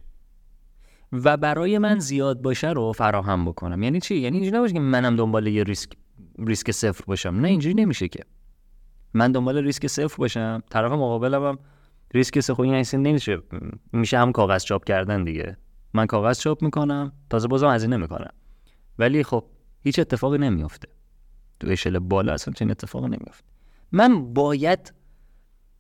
و 1.12 1.38
برای 1.38 1.78
من 1.78 2.00
زیاد 2.00 2.42
باشه 2.42 2.70
رو 2.70 2.94
فراهم 2.94 3.46
بکنم. 3.46 3.84
یعنی 3.84 4.00
چی؟ 4.00 4.16
یعنی 4.16 4.38
اینجوری 4.38 4.58
نباشه 4.58 4.74
که 4.74 4.80
منم 4.80 5.16
دنبال 5.16 5.48
یه 5.48 5.64
ریسک 5.64 5.90
ریسک 6.40 6.72
صفر 6.72 7.04
باشم. 7.08 7.30
نه 7.30 7.48
اینجوری 7.48 7.74
نمیشه 7.74 8.08
که. 8.08 8.24
من 9.16 9.32
دنبال 9.32 9.58
ریسک 9.58 9.88
صفر 9.88 10.16
باشم. 10.18 10.64
طرف 10.70 10.92
مقابلم 10.92 11.46
هم 11.46 11.60
ریسک 12.14 12.40
صفر. 12.40 12.62
این 12.64 12.86
نمیشه. 12.94 13.42
میشه 13.92 14.20
هم 14.20 14.32
کاغذ 14.32 14.64
چاپ 14.64 14.84
کردن 14.84 15.24
دیگه. 15.24 15.58
من 15.94 16.06
کاغذ 16.06 16.40
چاپ 16.40 16.64
می‌کنم 16.64 17.12
تازه 17.30 17.48
بازم 17.48 17.70
هزینه 17.70 17.98
می‌کنم. 17.98 18.32
ولی 19.00 19.24
خب 19.24 19.44
هیچ 19.82 20.00
اتفاقی 20.00 20.38
نمیافته. 20.38 20.88
تو 21.60 21.68
اشل 21.70 22.00
بالا 22.00 22.34
اصلا 22.34 22.54
چنین 22.54 22.72
اتفاقی 22.72 23.08
نمیافته. 23.08 23.48
من 23.92 24.34
باید 24.34 24.94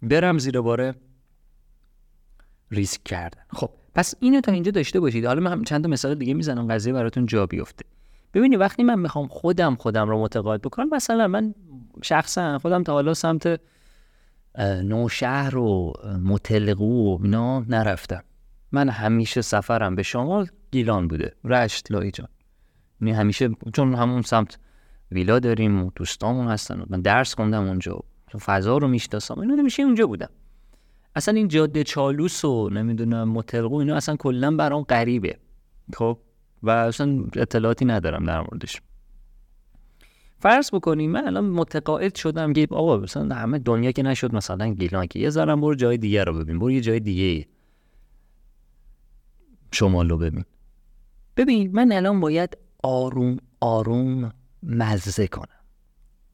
برم 0.01 0.37
زیر 0.37 0.61
باره 0.61 0.95
ریسک 2.71 3.03
کردن. 3.03 3.41
خب 3.49 3.69
پس 3.95 4.13
اینو 4.19 4.41
تا 4.41 4.51
اینجا 4.51 4.71
داشته 4.71 4.99
باشید. 4.99 5.25
حالا 5.25 5.41
من 5.41 5.63
چند 5.63 5.83
تا 5.83 5.89
مثال 5.89 6.15
دیگه 6.15 6.33
می‌زنم 6.33 6.67
قضیه 6.67 6.93
براتون 6.93 7.25
جا 7.25 7.45
بیفته. 7.45 7.85
ببینید 8.33 8.59
وقتی 8.59 8.83
من 8.83 8.99
می‌خوام 8.99 9.27
خودم 9.27 9.75
خودم 9.75 10.09
رو 10.09 10.21
متقاعد 10.21 10.61
بکنم 10.61 10.89
مثلا 10.89 11.27
من 11.27 11.53
شخصا 12.03 12.59
خودم 12.59 12.83
تا 12.83 12.93
حالا 12.93 13.13
سمت 13.13 13.59
نوشهر 14.59 15.57
و 15.57 15.93
متلقو 16.23 17.15
و 17.15 17.23
اینا 17.23 17.59
نرفتم. 17.59 18.23
من 18.71 18.89
همیشه 18.89 19.41
سفرم 19.41 19.95
به 19.95 20.03
شمال 20.03 20.47
گیلان 20.71 21.07
بوده. 21.07 21.33
رشت 21.43 21.91
لایجان 21.91 22.27
یعنی 23.01 23.11
همیشه 23.11 23.49
چون 23.73 23.95
همون 23.95 24.21
سمت 24.21 24.57
ویلا 25.11 25.39
داریم 25.39 25.83
و 25.83 25.91
دوستامون 25.95 26.47
هستن 26.47 26.83
من 26.89 27.01
درس 27.01 27.35
خوندم 27.35 27.67
اونجا 27.67 27.99
چون 28.27 28.41
فضا 28.41 28.77
رو 28.77 28.87
می‌شناسم. 28.87 29.39
اینا 29.39 29.55
نمیشه 29.55 29.83
اونجا 29.83 30.07
بودم. 30.07 30.29
اصلا 31.15 31.33
این 31.33 31.47
جاده 31.47 31.83
چالوس 31.83 32.45
و 32.45 32.69
نمی‌دونم 32.69 33.29
متلقو 33.29 33.75
اینا 33.75 33.95
اصلا 33.95 34.15
کلا 34.15 34.55
برام 34.55 34.83
غریبه. 34.83 35.37
خب؟ 35.93 36.17
و 36.63 36.69
اصلا 36.69 37.23
اطلاعاتی 37.35 37.85
ندارم 37.85 38.23
در 38.23 38.39
موردش. 38.39 38.81
فرض 40.45 40.71
بکنیم 40.71 41.11
من 41.11 41.27
الان 41.27 41.49
متقاعد 41.49 42.15
شدم 42.15 42.53
که 42.53 42.67
آقا 42.71 42.97
مثلا 42.97 43.35
همه 43.35 43.59
دنیا 43.59 43.91
که 43.91 44.03
نشد 44.03 44.35
مثلا 44.35 44.67
گیلان 44.67 45.07
که 45.07 45.19
یه 45.19 45.29
ذره 45.29 45.55
برو 45.55 45.75
جای 45.75 45.97
دیگه 45.97 46.23
رو 46.23 46.33
ببین 46.33 46.59
برو 46.59 46.71
یه 46.71 46.81
جای 46.81 46.99
دیگه 46.99 47.47
شمال 49.71 50.09
رو 50.09 50.17
ببین. 50.17 50.45
ببین 51.37 51.71
من 51.71 51.91
الان 51.91 52.19
باید 52.19 52.57
آروم 52.83 53.37
آروم 53.59 54.33
مزه 54.63 55.27
کنم. 55.27 55.65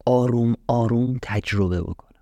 آروم 0.06 0.56
آروم 0.68 1.20
تجربه 1.22 1.82
بکنم. 1.82 2.22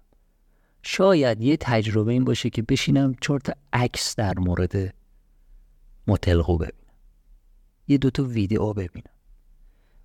شاید 0.84 1.42
یه 1.42 1.58
تجربه 1.58 2.12
این 2.12 2.24
باشه 2.24 2.50
که 2.50 2.62
بشینم 2.62 3.16
چهار 3.22 3.40
تا 3.40 3.54
عکس 3.74 4.16
در 4.16 4.40
مورد 4.40 4.94
متلقو 6.08 6.58
ببینم. 6.58 6.96
یه 7.88 7.98
دوتا 7.98 8.24
ویدیو 8.24 8.74
ببینم. 8.74 9.19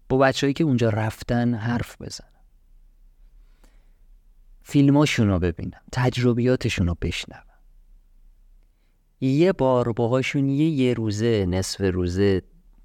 با 0.09 0.19
بچههایی 0.19 0.55
که 0.55 0.65
اونجا 0.65 0.89
رفتن 0.89 1.55
حرف 1.55 2.03
بزنم 2.03 2.29
فیلماشون 4.63 5.29
رو 5.29 5.39
ببینم 5.39 5.81
تجربیاتشون 5.93 6.87
رو 6.87 6.97
بشنوم 7.03 7.45
یه 9.21 9.53
بار 9.53 9.93
باهاشون 9.93 10.49
یه 10.49 10.69
یه 10.69 10.95
روزه 10.95 11.47
نصف 11.47 11.81
روزه 11.81 12.43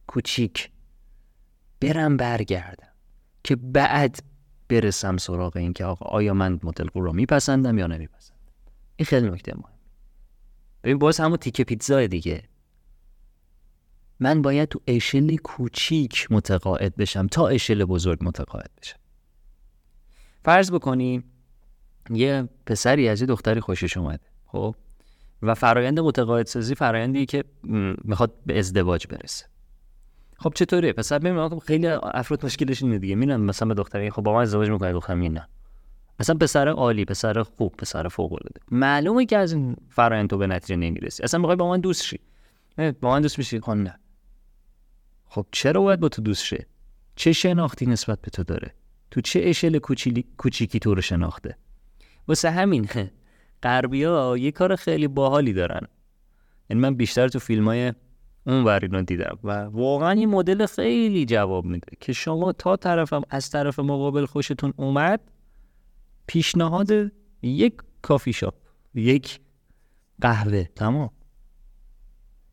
کوچیک 0.08 0.72
برم 1.82 2.18
برگردم 2.18 2.94
که 3.44 3.56
بعد 3.56 4.20
برسم 4.70 5.18
سراغ 5.18 5.58
این 5.58 5.74
که 5.74 5.86
آقا 5.86 6.06
آیا 6.06 6.34
من 6.34 6.60
متلقو 6.64 7.02
رو 7.02 7.14
میپسندم 7.14 7.78
یا 7.78 7.88
نمیپسندم؟ 7.88 8.40
این 8.96 9.06
خیلی 9.06 9.30
نکته 9.30 9.54
مهم 9.56 9.80
ببین 10.84 10.98
باز 10.98 11.20
همون 11.20 11.38
تیکه 11.38 11.64
پیتزا 11.64 12.08
دیگه. 12.08 12.44
من 14.20 14.42
باید 14.42 14.70
تو 14.70 14.82
اشل 14.88 15.36
کوچیک 15.36 16.28
متقاعد 16.32 16.96
بشم 16.96 17.28
تا 17.28 17.48
اشل 17.48 17.86
بزرگ 17.86 18.20
متقاعد 18.22 18.72
بشم. 18.82 18.98
فرض 20.44 20.72
بکنیم 20.72 21.24
یه 22.10 22.50
پسری 22.66 23.10
از 23.10 23.22
یه 23.22 23.28
دختری 23.28 23.60
خوشش 23.60 23.98
اومده 23.98 24.26
خب؟ 24.46 24.76
و 25.42 25.56
فرایند 25.56 26.00
متقاعد 26.00 26.46
سازی 26.46 26.76
فرایندی 26.76 27.26
که 27.26 27.44
می‌خواد 28.04 28.34
به 28.46 28.60
ازدواج 28.60 29.08
برسه. 29.08 29.46
خب 30.38 30.54
چطوره 30.56 30.94
پسر 30.94 31.20
ببین 31.20 31.60
خیلی 31.60 31.88
افراد 31.88 32.46
مشکلش 32.46 32.84
اینه 32.84 33.00
دیگه. 33.00 33.16
میرن 33.16 33.42
مثلا 33.42 33.68
به 33.68 33.74
دختری 33.74 34.10
خب 34.10 34.22
با 34.22 34.34
من 34.34 34.42
ازدواج 34.42 34.70
می‌کنه 34.70 34.94
دختر 34.94 35.16
نه. 35.16 35.48
اصلا 36.20 36.36
پسر 36.36 36.68
عالی 36.68 37.06
پسر 37.06 37.44
خوب 37.44 37.76
پسر 37.78 38.08
فوق 38.08 38.34
العاده 38.34 38.62
معلومه 38.72 39.26
که 39.26 39.38
از 39.38 39.54
این 39.54 39.76
فرایند 39.90 40.30
تو 40.30 40.38
به 40.38 40.48
نتیجه 40.48 40.76
نمی‌رسی. 40.76 41.24
اصلا 41.24 41.40
می‌خوای 41.40 41.56
با 41.56 41.70
من 41.70 41.80
دوست 41.80 42.04
شی. 42.04 42.20
با 42.78 43.12
من 43.12 43.22
دوست 43.22 43.38
میشی؟ 43.38 43.60
خب 43.60 43.72
نه. 43.72 44.00
خب 45.30 45.46
چرا 45.52 45.82
باید 45.82 46.00
با 46.00 46.10
تو 46.10 46.22
دوست 46.22 46.46
شه؟ 46.46 46.68
چه 47.16 47.34
شناختی 47.34 47.86
نسبت 47.86 48.22
به 48.22 48.30
تو 48.30 48.44
داره؟ 48.44 48.74
تو 49.12 49.22
چه 49.22 49.42
اشل 49.44 49.78
کوچیکی 50.38 50.80
تو 50.80 50.96
رو 50.96 51.02
شناخته؟ 51.02 51.58
واسه 52.28 52.52
همین 52.52 52.90
غربی 53.64 54.04
ها 54.04 54.38
یه 54.38 54.52
کار 54.52 54.76
خیلی 54.76 55.08
باحالی 55.08 55.54
دارن. 55.54 55.88
یعنی 56.70 56.82
من 56.82 56.96
بیشتر 56.96 57.28
تو 57.28 57.40
فیلم 57.40 57.68
های 57.68 57.94
اون 58.48 58.68
رو 58.68 59.02
دیدم 59.02 59.40
و 59.44 59.52
واقعا 59.64 60.12
این 60.12 60.30
مدل 60.30 60.66
خیلی 60.66 61.26
جواب 61.26 61.66
میده 61.66 61.98
که 62.00 62.14
شما 62.14 62.52
تا 62.52 62.76
طرفم 62.76 63.22
از 63.30 63.50
طرف 63.50 63.80
مقابل 63.80 64.26
خوشتون 64.26 64.74
اومد 64.78 65.20
پیشنهاد 66.28 67.12
یک 67.42 67.74
کافی 68.02 68.34
شاپ 68.34 68.54
یک 68.94 69.40
قهوه. 70.22 70.64
تمام. 70.64 71.10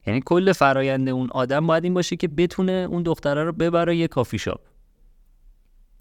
یعنی 0.06 0.22
کل 0.24 0.52
فرایند 0.52 1.08
اون 1.08 1.28
آدم 1.30 1.66
باید 1.66 1.84
این 1.84 1.94
باشه 1.94 2.16
که 2.16 2.28
بتونه 2.28 2.72
اون 2.72 3.02
دختره 3.02 3.44
رو 3.44 3.52
ببره 3.52 3.96
یه 3.96 4.08
کافی 4.08 4.38
شاپ. 4.38 4.60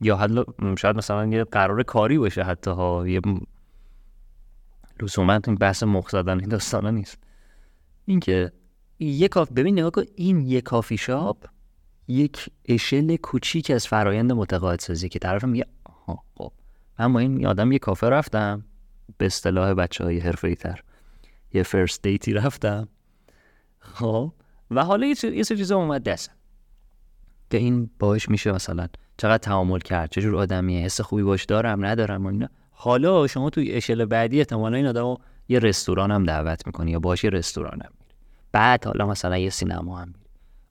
یا 0.01 0.15
حالا 0.15 0.45
شاید 0.77 0.95
مثلا 0.95 1.25
یه 1.25 1.43
قرار 1.43 1.83
کاری 1.83 2.17
باشه 2.17 2.43
حتی 2.43 2.71
ها 2.71 3.07
یه 3.07 3.21
لزوما 5.01 5.39
این 5.47 5.55
بحث 5.55 5.83
مخ 5.83 6.13
این 6.13 6.37
داستانا 6.37 6.89
نیست. 6.89 7.17
اینکه 8.05 8.51
یه 8.99 9.27
کاف 9.27 9.51
ببین 9.51 9.79
نگاه 9.79 9.91
کن 9.91 10.03
این 10.15 10.41
یه 10.41 10.61
کافی 10.61 10.97
شاپ 10.97 11.45
یک 12.07 12.49
اشل 12.65 13.15
کوچیک 13.15 13.71
از 13.71 13.87
فرایند 13.87 14.31
متقاعد 14.31 14.79
سازی 14.79 15.09
که 15.09 15.19
طرف 15.19 15.43
میگه 15.43 15.65
آها 15.85 16.23
خب 16.35 16.51
من 16.99 17.13
با 17.13 17.19
این 17.19 17.45
آدم 17.45 17.71
یه 17.71 17.79
کافه 17.79 18.09
رفتم 18.09 18.65
به 19.17 19.25
اصطلاح 19.25 19.73
بچه 19.73 20.03
های 20.03 20.19
حرفه 20.19 20.55
تر 20.55 20.83
یه 21.53 21.63
فرست 21.63 22.01
دیتی 22.01 22.33
رفتم. 22.33 22.87
خب 23.93 24.31
و 24.71 24.83
حالا 24.85 25.07
یه 25.07 25.13
سری 25.13 25.43
چیزا 25.43 25.77
اومد 25.77 26.03
دست. 26.03 26.31
که 27.49 27.57
این 27.57 27.89
باش 27.99 28.29
میشه 28.29 28.51
مثلا 28.51 28.87
چقدر 29.17 29.37
تعامل 29.37 29.79
کرد 29.79 30.09
چجور 30.11 30.35
آدمیه 30.35 30.85
حس 30.85 31.01
خوبی 31.01 31.23
باش 31.23 31.45
دارم 31.45 31.85
ندارم 31.85 32.25
و 32.25 32.29
اینا. 32.29 32.49
حالا 32.71 33.27
شما 33.27 33.49
توی 33.49 33.71
اشل 33.71 34.05
بعدی 34.05 34.39
احتمالا 34.39 34.77
این 34.77 34.87
آدمو 34.87 35.17
یه 35.47 35.59
رستوران 35.59 36.11
هم 36.11 36.23
دعوت 36.23 36.67
می‌کنی 36.67 36.91
یا 36.91 36.99
باش 36.99 37.23
یه 37.23 37.29
رستوران 37.29 37.81
هم 37.81 37.91
بعد 38.51 38.85
حالا 38.85 39.07
مثلا 39.07 39.37
یه 39.37 39.49
سینما 39.49 39.97
هم 39.97 40.13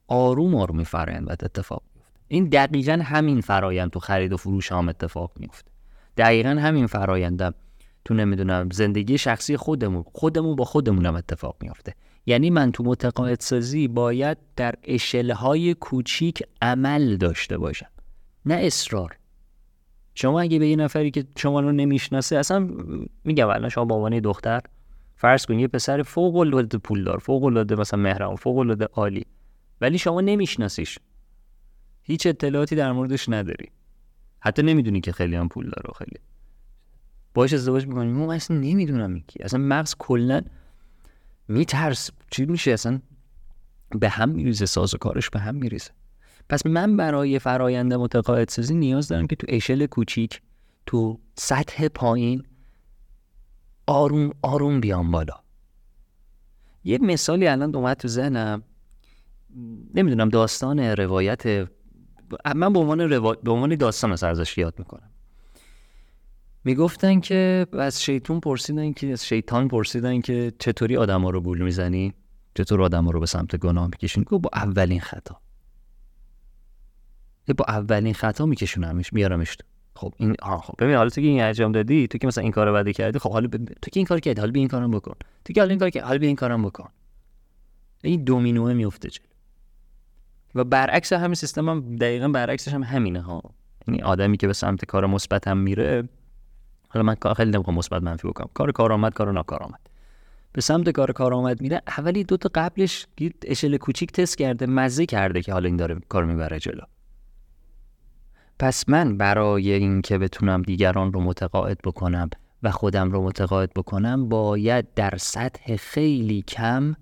آروم 0.07 0.55
آروم 0.55 0.83
فرایند 0.83 1.25
باید 1.25 1.43
اتفاق 1.43 1.83
میفته 1.95 2.23
این 2.27 2.49
دقیقا 2.49 2.99
همین 3.03 3.41
فرایند 3.41 3.91
تو 3.91 3.99
خرید 3.99 4.33
و 4.33 4.37
فروش 4.37 4.71
هم 4.71 4.89
اتفاق 4.89 5.31
میفته 5.39 5.71
دقیقا 6.17 6.49
همین 6.49 6.87
فرایندم 6.87 7.53
تو 8.05 8.13
نمی‌دونم 8.13 8.69
زندگی 8.71 9.17
شخصی 9.17 9.57
خودمون 9.57 10.03
خودمون 10.13 10.55
با 10.55 10.65
خودمون 10.65 11.05
هم 11.05 11.15
اتفاق 11.15 11.55
میفته 11.61 11.95
یعنی 12.25 12.49
من 12.49 12.71
تو 12.71 12.83
متقاعد 12.83 13.39
سازی 13.39 13.87
باید 13.87 14.37
در 14.55 14.75
اشلهای 14.83 15.73
کوچیک 15.73 16.43
عمل 16.61 17.17
داشته 17.17 17.57
باشم 17.57 17.89
نه 18.45 18.53
اصرار. 18.53 19.17
شما 20.15 20.41
اگه 20.41 20.59
به 20.59 20.67
یه 20.67 20.75
نفری 20.75 21.11
که 21.11 21.25
شما 21.37 21.59
رو 21.59 21.71
نمی‌شناسه 21.71 22.37
اصلا 22.37 22.69
میگم 23.23 23.47
الان 23.49 23.69
شما 23.69 23.85
با 23.85 23.95
عنوان 23.95 24.19
دختر 24.19 24.61
فرض 25.15 25.45
کن 25.45 25.59
یه 25.59 25.67
پسر 25.67 26.03
فوق 26.03 26.35
العاده 26.35 26.77
پولدار 26.77 27.17
فوق 27.17 27.43
العاده 27.43 27.75
مثلا 27.75 27.99
مهربان 27.99 28.35
فوق 28.35 28.57
العاده 28.57 28.85
عالی 28.85 29.25
ولی 29.81 29.97
شما 29.97 30.21
نمیشناسیش. 30.21 30.99
هیچ 32.03 32.27
اطلاعاتی 32.27 32.75
در 32.75 32.91
موردش 32.91 33.29
نداری. 33.29 33.69
حتی 34.39 34.63
نمی‌دونی 34.63 35.01
که 35.01 35.11
خیلی 35.11 35.35
هم 35.35 35.47
پول 35.47 35.65
داره 35.65 35.93
خیلی. 35.97 36.19
باش 37.33 37.53
ازدواج 37.53 37.87
می‌کنی. 37.87 38.11
من 38.11 38.35
اصلا 38.35 38.57
نمی‌دونم 38.57 39.19
کی. 39.19 39.43
اصلا 39.43 39.59
مغز 39.59 39.95
کلا 39.99 40.41
میترس 41.47 42.09
چی 42.31 42.45
میشه 42.45 42.71
اصلا؟ 42.71 43.01
به 43.89 44.09
هم 44.09 44.29
میریزه 44.29 44.65
ساز 44.65 44.93
و 44.93 44.97
کارش 44.97 45.29
به 45.29 45.39
هم 45.39 45.55
میریزه. 45.55 45.91
پس 46.49 46.65
من 46.65 46.97
برای 46.97 47.39
فرایند 47.39 47.93
متقاعد 47.93 48.49
سازی 48.49 48.75
نیاز 48.75 49.07
دارم 49.07 49.27
که 49.27 49.35
تو 49.35 49.47
اشل 49.49 49.85
کوچیک 49.85 50.41
تو 50.85 51.19
سطح 51.35 51.87
پایین 51.87 52.43
آروم 53.87 54.31
آروم 54.41 54.81
بیام 54.81 55.11
بالا. 55.11 55.33
یه 56.83 56.97
مثالی 56.97 57.47
الان 57.47 57.75
اومد 57.75 57.97
تو 57.97 58.07
ذهنم. 58.07 58.63
نمی‌دونم 59.95 60.29
داستان 60.29 60.79
روایت. 60.79 61.45
من 62.55 62.73
به 62.73 62.79
عنوان, 62.79 63.01
روا... 63.01 63.33
به 63.33 63.51
عنوان 63.51 63.75
داستان 63.75 64.11
از 64.11 64.23
ازش 64.23 64.57
یاد 64.57 64.79
می‌کنم. 64.79 65.09
می‌گفتن 66.65 67.19
که 67.19 67.67
از 67.73 68.03
شیطان 68.03 68.39
پرسیدن 68.39 68.93
که 68.93 69.11
از 69.11 69.25
شیطان 69.25 69.67
پرسیدن 69.67 70.21
که 70.21 70.53
چطوری 70.59 70.97
آدم 70.97 71.21
ها 71.21 71.29
رو 71.29 71.41
بول 71.41 71.61
می‌زنی؟ 71.61 72.13
چطور 72.55 72.81
آدم 72.81 73.05
ها 73.05 73.11
رو 73.11 73.19
به 73.19 73.25
سمت 73.25 73.55
گناه 73.55 73.85
می‌کشین 73.85 74.23
که 74.23 74.37
با 74.37 74.49
اولین 74.53 74.99
خطا. 74.99 75.41
با 77.57 77.65
اولین 77.67 78.13
خطا 78.13 78.45
میکشونمش 78.45 79.13
میارمش 79.13 79.57
خب 79.95 80.13
این 80.17 80.35
آه 80.41 80.61
خب 80.61 80.73
ببین 80.79 80.95
حالا 80.95 81.09
تو 81.09 81.21
که 81.21 81.27
این 81.27 81.41
انجام 81.41 81.71
دادی 81.71 82.07
تو 82.07 82.17
که 82.17 82.27
مثلا 82.27 82.41
این 82.41 82.51
کارو 82.51 82.73
بده 82.73 82.93
کردی 82.93 83.19
خب 83.19 83.31
حالا 83.31 83.47
تو 83.47 83.91
که 83.91 83.99
این 83.99 84.05
کار 84.05 84.19
کردی 84.19 84.39
حالا 84.39 84.51
بیا 84.51 84.59
این 84.59 84.67
کارم 84.67 84.91
بکن. 84.91 85.15
تو 85.45 85.53
که 85.53 85.61
حالا 85.61 85.69
این 85.69 85.79
کار 85.79 85.89
کردی 85.89 86.05
حالا 86.05 86.19
بیا 86.19 86.27
این 86.27 86.35
کارم 86.35 86.63
بکن. 86.63 86.89
این 88.03 88.23
دومینوه 88.23 88.73
میفته 88.73 89.09
جلو. 89.09 89.25
و 90.55 90.63
برعکس 90.63 91.13
همین 91.13 91.33
سیستم 91.33 91.69
هم 91.69 91.95
دقیقا 91.95 92.27
برعکسش 92.27 92.73
هم 92.73 92.83
همینه 92.83 93.21
ها. 93.21 93.41
یعنی 93.87 94.01
آدمی 94.01 94.37
که 94.37 94.47
به 94.47 94.53
سمت 94.53 94.85
کار 94.85 95.05
مثبت 95.05 95.47
هم 95.47 95.57
میره 95.57 96.09
حالا 96.95 97.15
من 97.23 97.33
خیلی 97.33 97.51
نمی‌خوام 97.51 97.77
مثبت 97.77 98.03
منفی 98.03 98.27
بکنم. 98.27 98.49
کار 98.53 98.71
کارآمد 98.71 99.13
کار 99.13 99.31
ناکارآمد. 99.31 99.79
به 100.53 100.61
سمت 100.61 100.89
کار 100.89 101.11
کارآمد 101.11 101.61
میره. 101.61 101.81
اولی 101.97 102.23
دو 102.23 102.37
تا 102.37 102.49
قبلش 102.55 103.07
اشل 103.45 103.77
کوچیک 103.77 104.11
تست 104.11 104.37
کرده 104.37 104.65
مزه 104.65 105.05
کرده 105.05 105.41
که 105.41 105.53
حالا 105.53 105.65
این 105.65 105.77
داره 105.77 105.97
کار 106.09 106.25
می‌بره 106.25 106.59
جلو. 106.59 106.81
پس 108.59 108.89
من 108.89 109.17
برای 109.17 109.71
اینکه 109.71 110.17
بتونم 110.17 110.61
دیگران 110.61 111.13
رو 111.13 111.21
متقاعد 111.21 111.77
بکنم 111.83 112.29
و 112.63 112.71
خودم 112.71 113.11
رو 113.11 113.23
متقاعد 113.23 113.71
بکنم 113.75 114.29
باید 114.29 114.93
در 114.93 115.13
سطح 115.17 115.75
خیلی 115.75 116.41
کم 116.41 116.95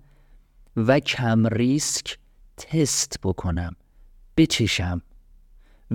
و 0.76 1.00
کم 1.00 1.46
ریسک 1.46 2.18
تست 2.56 3.18
بکنم. 3.22 3.76
بچشم. 4.36 5.02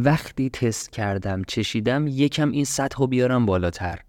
وقتی 0.05 0.49
تست 0.49 0.91
کردم 0.91 1.43
چشیدم 1.43 2.07
یکم 2.07 2.51
این 2.51 2.65
سطح 2.65 3.05
بیارم 3.05 3.45
بالاتر. 3.45 3.99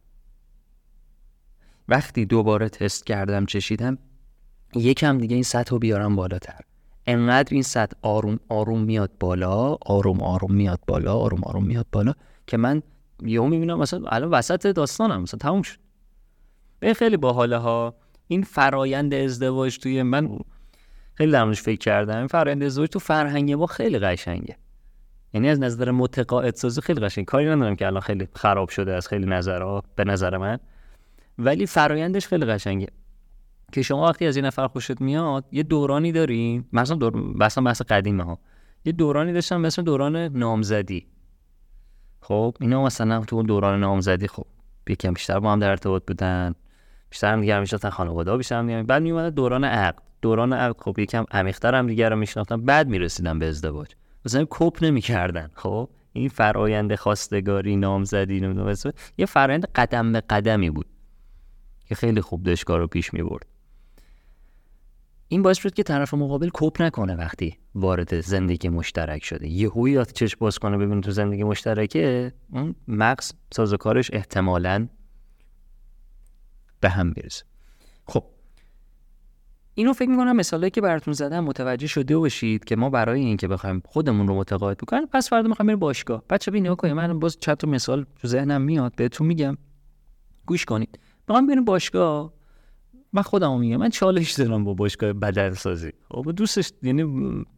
وقتی 1.89 2.27
دوباره 2.27 2.69
تست 2.69 3.07
کردم 3.07 3.47
چشیدم 3.47 3.99
یکم 4.75 5.19
دیگه 5.19 5.35
این 5.35 5.43
سطح 5.43 5.79
بیارم 5.79 6.17
بالاتر. 6.17 6.61
انقدر 7.07 7.49
این 7.55 7.63
سطح 7.63 7.97
آروم 8.03 8.41
آروم 8.49 8.81
میاد 8.81 9.11
بالا 9.21 9.77
آروم 9.87 10.21
آروم 10.21 10.55
میاد 10.55 10.81
بالا 10.87 11.15
آروم 11.15 11.45
آروم 11.45 11.65
میاد 11.65 11.87
بالا 11.93 12.13
که 12.47 12.57
من 12.57 12.83
یهو 13.23 13.47
می‌بینم 13.47 13.79
مثلا 13.79 14.09
الان 14.09 14.31
وسط 14.31 14.67
داستانم 14.67 15.23
مثلا 15.23 15.39
تموم 15.39 15.63
شد. 15.63 15.79
به 16.81 16.95
خیلی 16.95 17.17
باحاله 17.17 17.57
ها 17.57 17.95
این 18.29 18.43
فرایند 18.43 19.15
ازدواج 19.15 19.79
توی 19.79 20.03
من 20.03 20.39
خیلی 21.15 21.33
درمونش 21.33 21.63
فکر 21.63 21.79
کردم. 21.79 22.19
این 22.19 22.27
فرایند 22.27 22.63
ازدواج 22.63 22.89
تو 22.89 22.99
فرهنگ 22.99 23.53
ما 23.53 23.67
خیلی 23.67 23.99
قشنگه. 23.99 24.57
یعنی 25.35 25.49
از 25.49 25.61
نظر 25.61 25.91
متقاعد 25.91 26.55
سازی 26.55 26.81
خیلی 26.81 27.01
قشنگ. 27.01 27.25
کاری 27.25 27.47
ندارم 27.47 27.77
که 27.77 27.87
الان 27.87 28.01
خیلی 28.01 28.29
خراب 28.35 28.69
شده 28.69 28.93
از 28.95 29.09
خیلی 29.09 29.27
نظرها 29.27 29.83
به 29.95 30.05
نظر 30.05 30.37
من. 30.37 30.59
ولی 31.39 31.67
فرایندش 31.67 32.27
خیلی 32.27 32.45
قشنگه. 32.45 32.89
که 33.73 33.83
شما 33.83 34.07
وقتی 34.07 34.27
از 34.27 34.37
این 34.37 34.45
نفر 34.45 34.67
خوشت 34.67 35.01
میاد 35.01 35.45
یه 35.53 35.63
دورانی 35.63 36.13
داریم 36.13 36.69
مثلا 36.73 36.97
دور 36.97 37.17
مثلا 37.17 37.65
بحث 37.65 37.83
قدیمه 37.83 38.25
ها. 38.25 38.39
یه 38.85 38.93
دورانی 38.93 39.33
داشتم 39.33 39.61
مثل 39.61 39.83
دوران 39.83 40.17
نامزدی. 40.17 41.07
خب 42.21 42.57
اینا 42.61 42.85
مثلا 42.85 43.21
تو 43.21 43.43
دوران 43.43 43.81
نامزدی 43.81 44.29
خب 44.29 44.47
یکم 44.89 45.13
بیشتر 45.13 45.41
با 45.41 45.53
هم 45.53 45.59
در 45.59 45.71
ارتباط 45.71 46.03
بودن. 46.07 46.55
بیشتر 47.11 47.33
هم 47.33 47.41
دیگه 47.41 47.61
میشناختن 47.61 47.91
خانواده 47.91 48.37
بیشتر 48.37 48.59
هم 48.59 48.67
دیگه 48.67 48.83
بعد 48.83 49.03
میومد 49.03 49.35
دوران 49.35 49.65
عقد. 49.65 50.03
دوران 50.23 50.53
عقد 50.53 50.81
خب 50.81 50.99
یکم 50.99 51.25
عمیق‌تر 51.31 51.75
هم 51.75 51.87
دیگه 51.87 52.09
رو 52.09 52.17
میشناختن. 52.17 52.65
بعد 52.65 52.89
می‌رسیدن 52.89 53.39
به 53.39 53.49
ازدواج. 53.49 53.89
مثلا 54.25 54.47
کپ 54.51 54.79
نمی‌کردن. 54.83 55.51
خب 55.55 55.89
این 56.13 56.29
فرایند 56.29 56.95
خواستگاری 56.95 57.77
نامزدی 57.77 58.41
نمی‌دونم 58.41 58.75
یه 59.19 59.27
فرایند 59.27 59.67
قدم 59.75 60.13
به 60.13 60.21
قدمی 60.21 60.71
بود 60.71 60.87
که 61.87 61.95
خیلی 61.95 62.21
خوب 62.21 62.43
داشت 62.43 62.71
رو 62.71 62.87
پیش 62.87 63.15
می 63.15 63.23
برد 63.23 63.47
این 65.29 65.43
باعث 65.43 65.59
شد 65.59 65.75
که 65.75 65.83
طرف 65.83 66.15
مقابل 66.15 66.51
کپ 66.55 66.83
نکنه 66.83 67.17
وقتی 67.17 67.59
وارد 67.75 68.21
زندگی 68.21 68.69
مشترک 68.69 69.25
شده. 69.25 69.49
یه 69.49 69.69
هویات 69.69 70.13
چشم 70.13 70.37
باز 70.41 70.59
کنه 70.59 70.79
ببینه 70.79 71.01
تو 71.01 71.11
زندگی 71.11 71.45
مشترکه 71.45 72.33
اون 72.53 72.75
مغز 72.89 73.33
سازوکارش 73.53 74.11
احتمالا 74.13 74.89
به 76.81 76.89
هم 76.89 77.13
می‌رسه 77.17 77.45
خب 78.07 78.25
اینو 79.81 79.93
فکر 79.93 80.09
می‌کنم 80.09 80.37
مثالی 80.37 80.71
که 80.71 80.81
براتون 80.81 81.15
زدم 81.15 81.45
متوجه 81.45 81.87
شده 81.87 82.19
باشید 82.19 82.65
که 82.65 82.77
ما 82.77 82.91
برای 82.91 83.21
اینکه 83.21 83.49
بخوایم 83.49 83.83
خودمون 83.85 84.29
رو 84.29 84.35
متقاعد 84.35 84.77
بکنیم 84.77 85.07
پس 85.07 85.31
فردا 85.31 85.49
می‌خوایم 85.49 85.67
بریم 85.67 85.79
باشگاه. 85.79 86.23
بچه 86.31 86.51
ببین 86.51 86.67
نگاه 86.67 86.93
من 86.93 87.19
باز 87.19 87.39
چند 87.41 87.57
تا 87.57 87.69
مثال 87.69 88.07
تو 88.23 88.29
ذهنم 88.29 88.63
میاد 88.63 88.95
بهتون 88.97 89.27
میگم. 89.27 89.57
گوش 90.47 90.65
کنید. 90.65 90.99
می‌خوام 91.29 91.47
بریم 91.47 91.65
باشگاه. 91.65 92.33
من 93.13 93.23
خودم 93.23 93.59
میگم 93.59 93.77
من 93.77 93.89
چالش 93.89 94.33
دارم 94.33 94.65
با 94.65 94.75
باشگاه 94.75 95.13
بدل 95.13 95.55
سازی 95.55 95.93
خب 96.11 96.33
دوستش 96.37 96.73
یعنی 96.83 97.05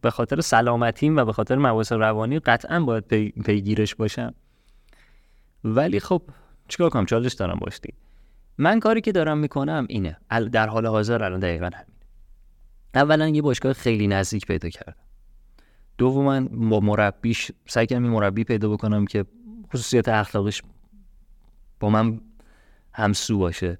به 0.01 0.11
خاطر 0.11 0.41
سلامتیم 0.41 1.17
و 1.17 1.25
به 1.25 1.33
خاطر 1.33 1.55
مباحث 1.55 1.91
روانی 1.91 2.39
قطعا 2.39 2.79
باید 2.79 3.03
پی، 3.03 3.29
پیگیرش 3.29 3.95
باشم. 3.95 4.33
ولی 5.63 5.99
خب 5.99 6.21
چیکار 6.67 6.89
کنم؟ 6.89 7.05
چالش 7.05 7.33
دارم 7.33 7.59
باشتی 7.61 7.93
من 8.57 8.79
کاری 8.79 9.01
که 9.01 9.11
دارم 9.11 9.37
می‌کنم 9.37 9.85
اینه. 9.89 10.17
در 10.51 10.67
حال 10.67 10.85
حاضر 10.85 11.23
الان 11.23 11.39
دقیقا 11.39 11.65
همین. 11.65 11.92
اولا 12.95 13.27
یه 13.27 13.41
باشگاه 13.41 13.73
خیلی 13.73 14.07
نزدیک 14.07 14.45
پیدا 14.45 14.69
کردم. 14.69 14.95
دوما 15.97 16.41
با 16.41 16.79
مربیش 16.79 17.51
سعی 17.67 17.85
کردم 17.85 18.03
مربی 18.03 18.43
پیدا 18.43 18.69
بکنم 18.69 19.05
که 19.05 19.25
خصوصیت 19.73 20.09
اخلاقش 20.09 20.61
با 21.79 21.89
من 21.89 22.21
همسو 22.93 23.37
باشه. 23.37 23.79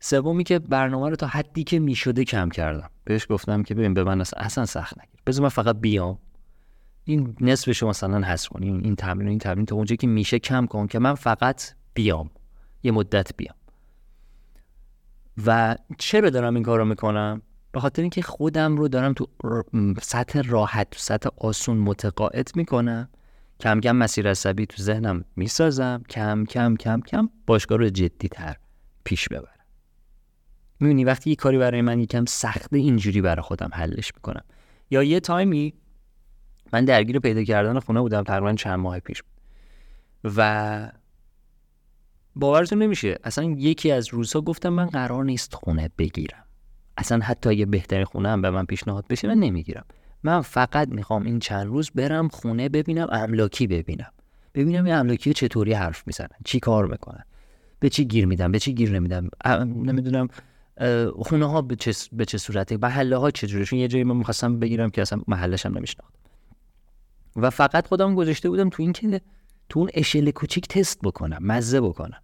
سومی 0.00 0.44
که 0.44 0.58
برنامه 0.58 1.08
رو 1.08 1.16
تا 1.16 1.26
حدی 1.26 1.64
که 1.64 1.78
می‌شده 1.78 2.24
کم 2.24 2.48
کردم. 2.48 2.90
بهش 3.04 3.26
گفتم 3.30 3.62
که 3.62 3.74
ببین 3.74 3.94
به 3.94 4.04
من 4.04 4.20
اصلا 4.20 4.66
سخت 4.66 4.98
نگیر. 4.98 5.20
بذار 5.26 5.42
من 5.42 5.48
فقط 5.48 5.76
بیام. 5.80 6.18
این 7.04 7.36
نصفش 7.40 7.82
مثلا 7.82 8.20
حذف 8.20 8.48
کنیم 8.48 8.82
این 8.82 8.96
تمرین 8.96 9.28
این 9.28 9.38
تمرین 9.38 9.66
تا 9.66 9.76
اونجا 9.76 9.96
که 9.96 10.06
میشه 10.06 10.38
کم 10.38 10.66
کن 10.66 10.86
که 10.86 10.98
من 10.98 11.14
فقط 11.14 11.62
بیام. 11.94 12.30
یه 12.82 12.92
مدت 12.92 13.36
بیام. 13.36 13.54
و 15.46 15.76
چرا 15.98 16.30
دارم 16.30 16.54
این 16.54 16.64
کار 16.64 16.78
رو 16.78 16.84
می‌کنم؟ 16.84 17.42
به 17.72 17.80
خاطر 17.80 18.02
اینکه 18.02 18.22
خودم 18.22 18.76
رو 18.76 18.88
دارم 18.88 19.12
تو 19.12 19.26
سطح 20.02 20.42
راحت 20.42 20.90
تو 20.90 20.98
سطح 20.98 21.28
آسون 21.36 21.76
متقاعد 21.76 22.50
می‌کنم. 22.54 23.08
کم 23.60 23.80
کم 23.80 23.96
مسیر 23.96 24.30
عصبی 24.30 24.66
تو 24.66 24.82
ذهنم 24.82 25.24
می‌سازم. 25.36 26.02
کم 26.10 26.44
کم 26.44 26.76
کم 26.76 27.00
کم 27.00 27.28
باشگاه 27.46 27.78
رو 27.78 27.88
جدی 27.88 28.28
تر 28.28 28.56
پیش 29.04 29.28
ببرم. 29.28 29.66
می‌بینی 30.80 31.04
وقتی 31.04 31.30
یه 31.30 31.36
کاری 31.36 31.58
برای 31.58 31.80
من 31.80 32.00
یکم 32.00 32.24
سخته 32.24 32.76
اینجوری 32.76 33.20
برای 33.20 33.42
خودم 33.42 33.70
حلش 33.72 34.12
می‌کنم. 34.14 34.44
یا 34.90 35.02
یه 35.02 35.20
تایمی 35.20 35.74
من 36.72 36.84
درگیر 36.84 37.18
پیدا 37.18 37.44
کردن 37.44 37.78
خونه 37.78 38.00
بودم 38.00 38.22
تقریبا 38.22 38.52
چند 38.54 38.78
ماه 38.78 39.00
پیش 39.00 39.22
و 40.24 40.92
باورتون 42.34 42.82
نمیشه 42.82 43.18
اصلا 43.24 43.44
یکی 43.44 43.90
از 43.90 44.08
روزها 44.08 44.40
گفتم 44.40 44.68
من 44.68 44.86
قرار 44.86 45.24
نیست 45.24 45.54
خونه 45.54 45.90
بگیرم. 45.98 46.41
اصلا 47.02 47.18
حتی 47.18 47.54
یه 47.54 47.66
بهترین 47.66 48.04
خونه 48.04 48.28
هم 48.28 48.42
به 48.42 48.50
من 48.50 48.64
پیشنهاد 48.64 49.04
بشه 49.10 49.28
من 49.28 49.34
نمی‌گیرم. 49.34 49.84
من 50.22 50.40
فقط 50.40 50.88
می‌خوام 50.88 51.22
این 51.22 51.38
چند 51.38 51.66
روز 51.66 51.90
برم 51.90 52.28
خونه 52.28 52.68
ببینم 52.68 53.06
املاکی 53.12 53.66
ببینم. 53.66 54.10
ببینم 54.54 54.84
این 54.84 54.94
املاکی 54.94 55.32
چطوری 55.32 55.72
حرف 55.72 56.06
می‌زنن 56.06 56.28
چی 56.44 56.60
کار 56.60 56.86
می‌کنن. 56.86 57.24
به 57.80 57.88
چی 57.88 58.04
گیر 58.04 58.26
میدم 58.26 58.52
به 58.52 58.58
چی 58.58 58.74
گیر 58.74 58.90
نمیدم 58.92 59.28
نمی‌دونم 59.64 60.28
خونه 61.18 61.46
ها 61.46 61.62
به 61.62 61.76
چه, 61.76 61.92
به 62.12 62.24
چه 62.24 62.38
صورته 62.38 62.76
محله 62.76 63.16
ها 63.16 63.30
چجوریشون 63.30 63.78
یه 63.78 63.88
جایی 63.88 64.04
من 64.04 64.16
می‌خواستم 64.16 64.58
بگیرم 64.58 64.90
که 64.90 65.02
اصلا 65.02 65.22
محلش 65.28 65.66
هم 65.66 65.78
نمیشناختم 65.78 66.18
و 67.36 67.50
فقط 67.50 67.86
خودم 67.86 68.14
گذاشته 68.14 68.50
بودم 68.50 68.68
تو 68.68 68.82
این 68.82 68.92
که 68.92 69.20
تو 69.68 69.80
اون 69.80 69.90
اشل 69.94 70.30
کوچیک 70.30 70.68
تست 70.68 70.98
بکنم 71.02 71.38
مزه 71.40 71.80
بکنم. 71.80 72.20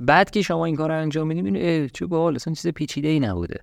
بعد 0.00 0.30
که 0.30 0.42
شما 0.42 0.64
این 0.64 0.76
کار 0.76 0.88
رو 0.88 0.96
انجام 0.96 1.26
میدین 1.26 1.44
می‌بینید 1.44 1.90
چه 1.92 2.06
باحال 2.06 2.34
اصلا 2.34 2.54
چیز 2.54 2.66
پیچیده 2.66 3.08
ای 3.08 3.20
نبوده. 3.20 3.60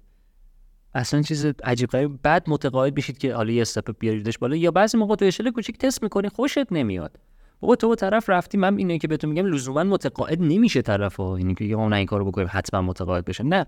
اصلا 0.93 1.21
چیز 1.21 1.45
عجیب 1.45 1.89
غریب. 1.89 2.19
بعد 2.24 2.50
متقاعد 2.50 2.95
بشید 2.95 3.17
که 3.17 3.36
حالا 3.36 3.52
یه 3.52 3.62
استپ 3.62 3.95
بیاریدش 4.00 4.38
بالا. 4.38 4.56
یا 4.56 4.71
بعضی 4.71 4.98
موقع 4.98 5.15
تو 5.15 5.26
اشل 5.26 5.52
کوچیک 5.52 5.78
تست 5.78 6.04
می‌کنی 6.04 6.30
خوشت 6.30 6.71
نمیاد. 6.71 7.19
بابا 7.60 7.76
تو 7.76 7.95
طرف 7.95 8.30
رفتی 8.30 8.58
من 8.58 8.78
اینه 8.78 8.98
که 8.98 9.08
بهتون 9.08 9.30
میگم 9.30 9.45
لزوما 9.45 9.84
متقاعد 9.84 10.41
نمیشه 10.41 10.82
طرف 10.82 11.15
ها 11.15 11.36
اینی 11.36 11.56
که 11.56 11.65
نه 11.65 11.95
این 11.95 12.06
کارو 12.06 12.26
بکنیم 12.26 12.48
حتما 12.52 12.82
متقاعد 12.82 13.26
بشه 13.26 13.43
نه. 13.43 13.65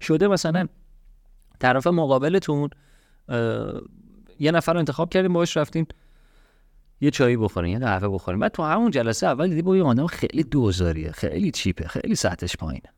شده 0.00 0.28
مثلا 0.28 0.66
طرف 1.58 1.86
مقابلتون 1.86 2.70
یه 4.40 4.50
نفر 4.50 4.72
رو 4.72 4.78
انتخاب 4.78 5.10
کردیم 5.10 5.32
باش 5.32 5.56
رفتین. 5.56 5.86
یه 7.00 7.10
چایی 7.10 7.36
بخورین 7.36 7.72
یه 7.72 7.78
قهوه 7.78 8.08
بخورین 8.08 8.40
بعد 8.40 8.52
تو 8.52 8.62
همون 8.62 8.90
جلسه 8.90 9.26
اول 9.26 9.48
دیدی 9.48 9.62
با 9.62 9.74
این 9.74 9.82
آدم 9.82 10.06
خیلی 10.06 10.42
دوزاریه 10.42 11.12
خیلی 11.12 11.50
چیپه 11.50 11.88
خیلی 11.88 12.14
سطحش 12.14 12.56
پایینه. 12.56 12.92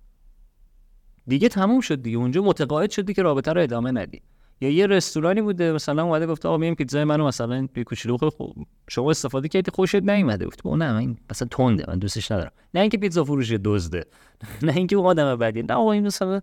دیگه 1.27 1.49
تموم 1.49 1.81
شد 1.81 2.03
دیگه. 2.03 2.19
اونجا 2.19 2.43
متقاعد 2.43 2.91
شدی 2.91 3.15
که 3.15 3.23
رابطه 3.23 3.53
رو 3.53 3.61
ادامه 3.63 3.91
ندی. 3.91 4.23
یا 4.61 4.71
یه 4.71 4.87
رستورانی 4.87 5.43
بوده 5.43 5.73
مثلا 5.73 6.03
اومده 6.03 6.27
گفته 6.27 6.49
آقا 6.49 6.57
میام 6.57 6.75
پیتزای 6.75 7.05
منو 7.05 7.27
مثلا 7.27 7.69
یه 7.77 7.85
کوچولو 7.85 8.17
بخور. 8.17 8.53
شما 8.89 9.11
استفاده 9.11 9.49
کردی 9.49 9.71
خوشت 9.71 9.95
نیومده. 9.95 10.47
گفت 10.47 10.67
نه 10.67 10.93
من 10.93 11.17
مثلا 11.31 11.49
تنده 11.51 11.85
من 11.89 11.99
دوستش 11.99 12.33
ندارم. 12.33 12.53
نه 12.75 12.81
اینکه 12.81 12.99
پیتزا 12.99 13.25
فروشی 13.25 13.59
دزده. 13.65 14.05
نه 14.63 14.77
اینکه 14.77 14.97
اون 14.97 15.07
آدم 15.07 15.37
بدی. 15.37 15.63
نه 15.63 15.75
آقا 15.75 15.93
این 15.93 16.07
مثلا 16.07 16.41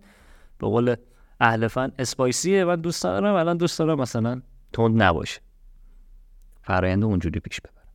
به 0.60 0.68
قول 0.68 0.96
اهل 1.40 1.68
فن 1.68 1.92
اسپایسیه 2.00 2.66
من 2.66 2.76
دوست 2.76 3.04
دارم 3.04 3.36
الان 3.36 3.58
دوست 3.58 3.80
دارم 3.80 4.00
مثلا 4.00 4.42
تند 4.74 5.02
نباشه. 5.02 5.42
فرایند 6.68 7.04
اونجوری 7.04 7.40
پیش 7.40 7.62
ببرم. 7.62 7.88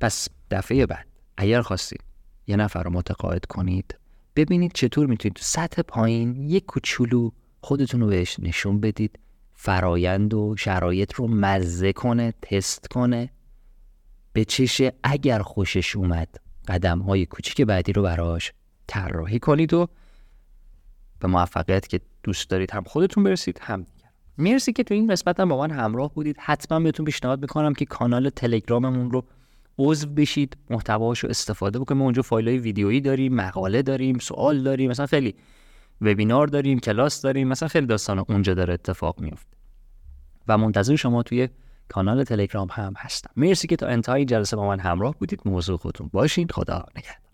پس 0.00 0.28
دفعه 0.50 0.86
بعد 0.86 1.06
اگر 1.36 1.62
خواستید 1.62 2.04
یه 2.46 2.56
نفر 2.56 2.82
رو 2.82 2.90
متقاعد 2.90 3.44
کنید 3.44 3.98
ببینید 4.36 4.72
چطور 4.72 5.06
می‌تونید 5.06 5.38
سطح 5.40 5.82
پایین 5.82 6.48
یک 6.48 6.66
کوچولو 6.66 7.30
خودتون 7.60 8.00
رو 8.00 8.06
بهش 8.06 8.40
نشون 8.40 8.80
بدید 8.80 9.18
فرایند 9.54 10.34
و 10.34 10.56
شرایط 10.56 11.14
رو 11.14 11.28
مزه 11.28 11.92
کنه 11.92 12.34
تست 12.42 12.88
کنه. 12.88 13.30
به 14.32 14.44
چشه 14.44 14.92
اگر 15.02 15.42
خوشش 15.42 15.96
اومد 15.96 16.28
قدم 16.68 16.98
های 16.98 17.26
کوچیک 17.26 17.60
بعدی 17.60 17.92
رو 17.92 18.02
براش 18.02 18.52
طراحی 18.86 19.38
کنید 19.38 19.74
و 19.74 19.88
به 21.20 21.28
موفقیت 21.28 21.86
که 21.86 22.00
دوست 22.22 22.50
دارید 22.50 22.70
هم 22.70 22.84
خودتون 22.84 23.24
برسید 23.24 23.58
هم 23.62 23.86
مرسی 24.38 24.72
که 24.72 24.82
تو 24.82 24.94
این 24.94 25.06
قسمت 25.12 25.40
هم 25.40 25.48
با 25.48 25.58
من 25.58 25.70
همراه 25.70 26.14
بودید. 26.14 26.36
حتما 26.40 26.80
بهتون 26.80 27.06
پیشنهاد 27.06 27.42
می‌کنم 27.42 27.74
که 27.74 27.84
کانال 27.84 28.28
تلگراممون 28.28 29.10
رو 29.10 29.24
عضو 29.78 30.08
بشید 30.08 30.56
محتواش 30.70 31.18
رو 31.18 31.30
استفاده 31.30 31.78
بکنیم 31.78 32.02
اونجا 32.02 32.22
فایل 32.22 32.48
های 32.48 32.58
ویدیویی 32.58 33.00
داریم 33.00 33.34
مقاله 33.34 33.82
داریم 33.82 34.18
سوال 34.18 34.62
داریم 34.62 34.90
مثلا 34.90 35.06
خیلی 35.06 35.34
وبینار 36.00 36.46
داریم 36.46 36.78
کلاس 36.78 37.22
داریم 37.22 37.48
مثلا 37.48 37.68
خیلی 37.68 37.86
داستان 37.86 38.18
اونجا 38.18 38.54
داره 38.54 38.74
اتفاق 38.74 39.20
میفته 39.20 39.56
و 40.48 40.58
منتظر 40.58 40.96
شما 40.96 41.22
توی 41.22 41.48
کانال 41.88 42.24
تلگرام 42.24 42.68
هم 42.70 42.94
هستم. 42.98 43.30
مرسی 43.36 43.68
که 43.68 43.76
تا 43.76 43.86
انتهای 43.86 44.24
جلسه 44.24 44.56
با 44.56 44.68
من 44.68 44.80
همراه 44.80 45.14
بودید. 45.18 45.40
موضوع 45.44 45.76
خودتون 45.76 46.10
باشین. 46.12 46.48
خدا 46.48 46.86
نگهدار. 46.96 47.24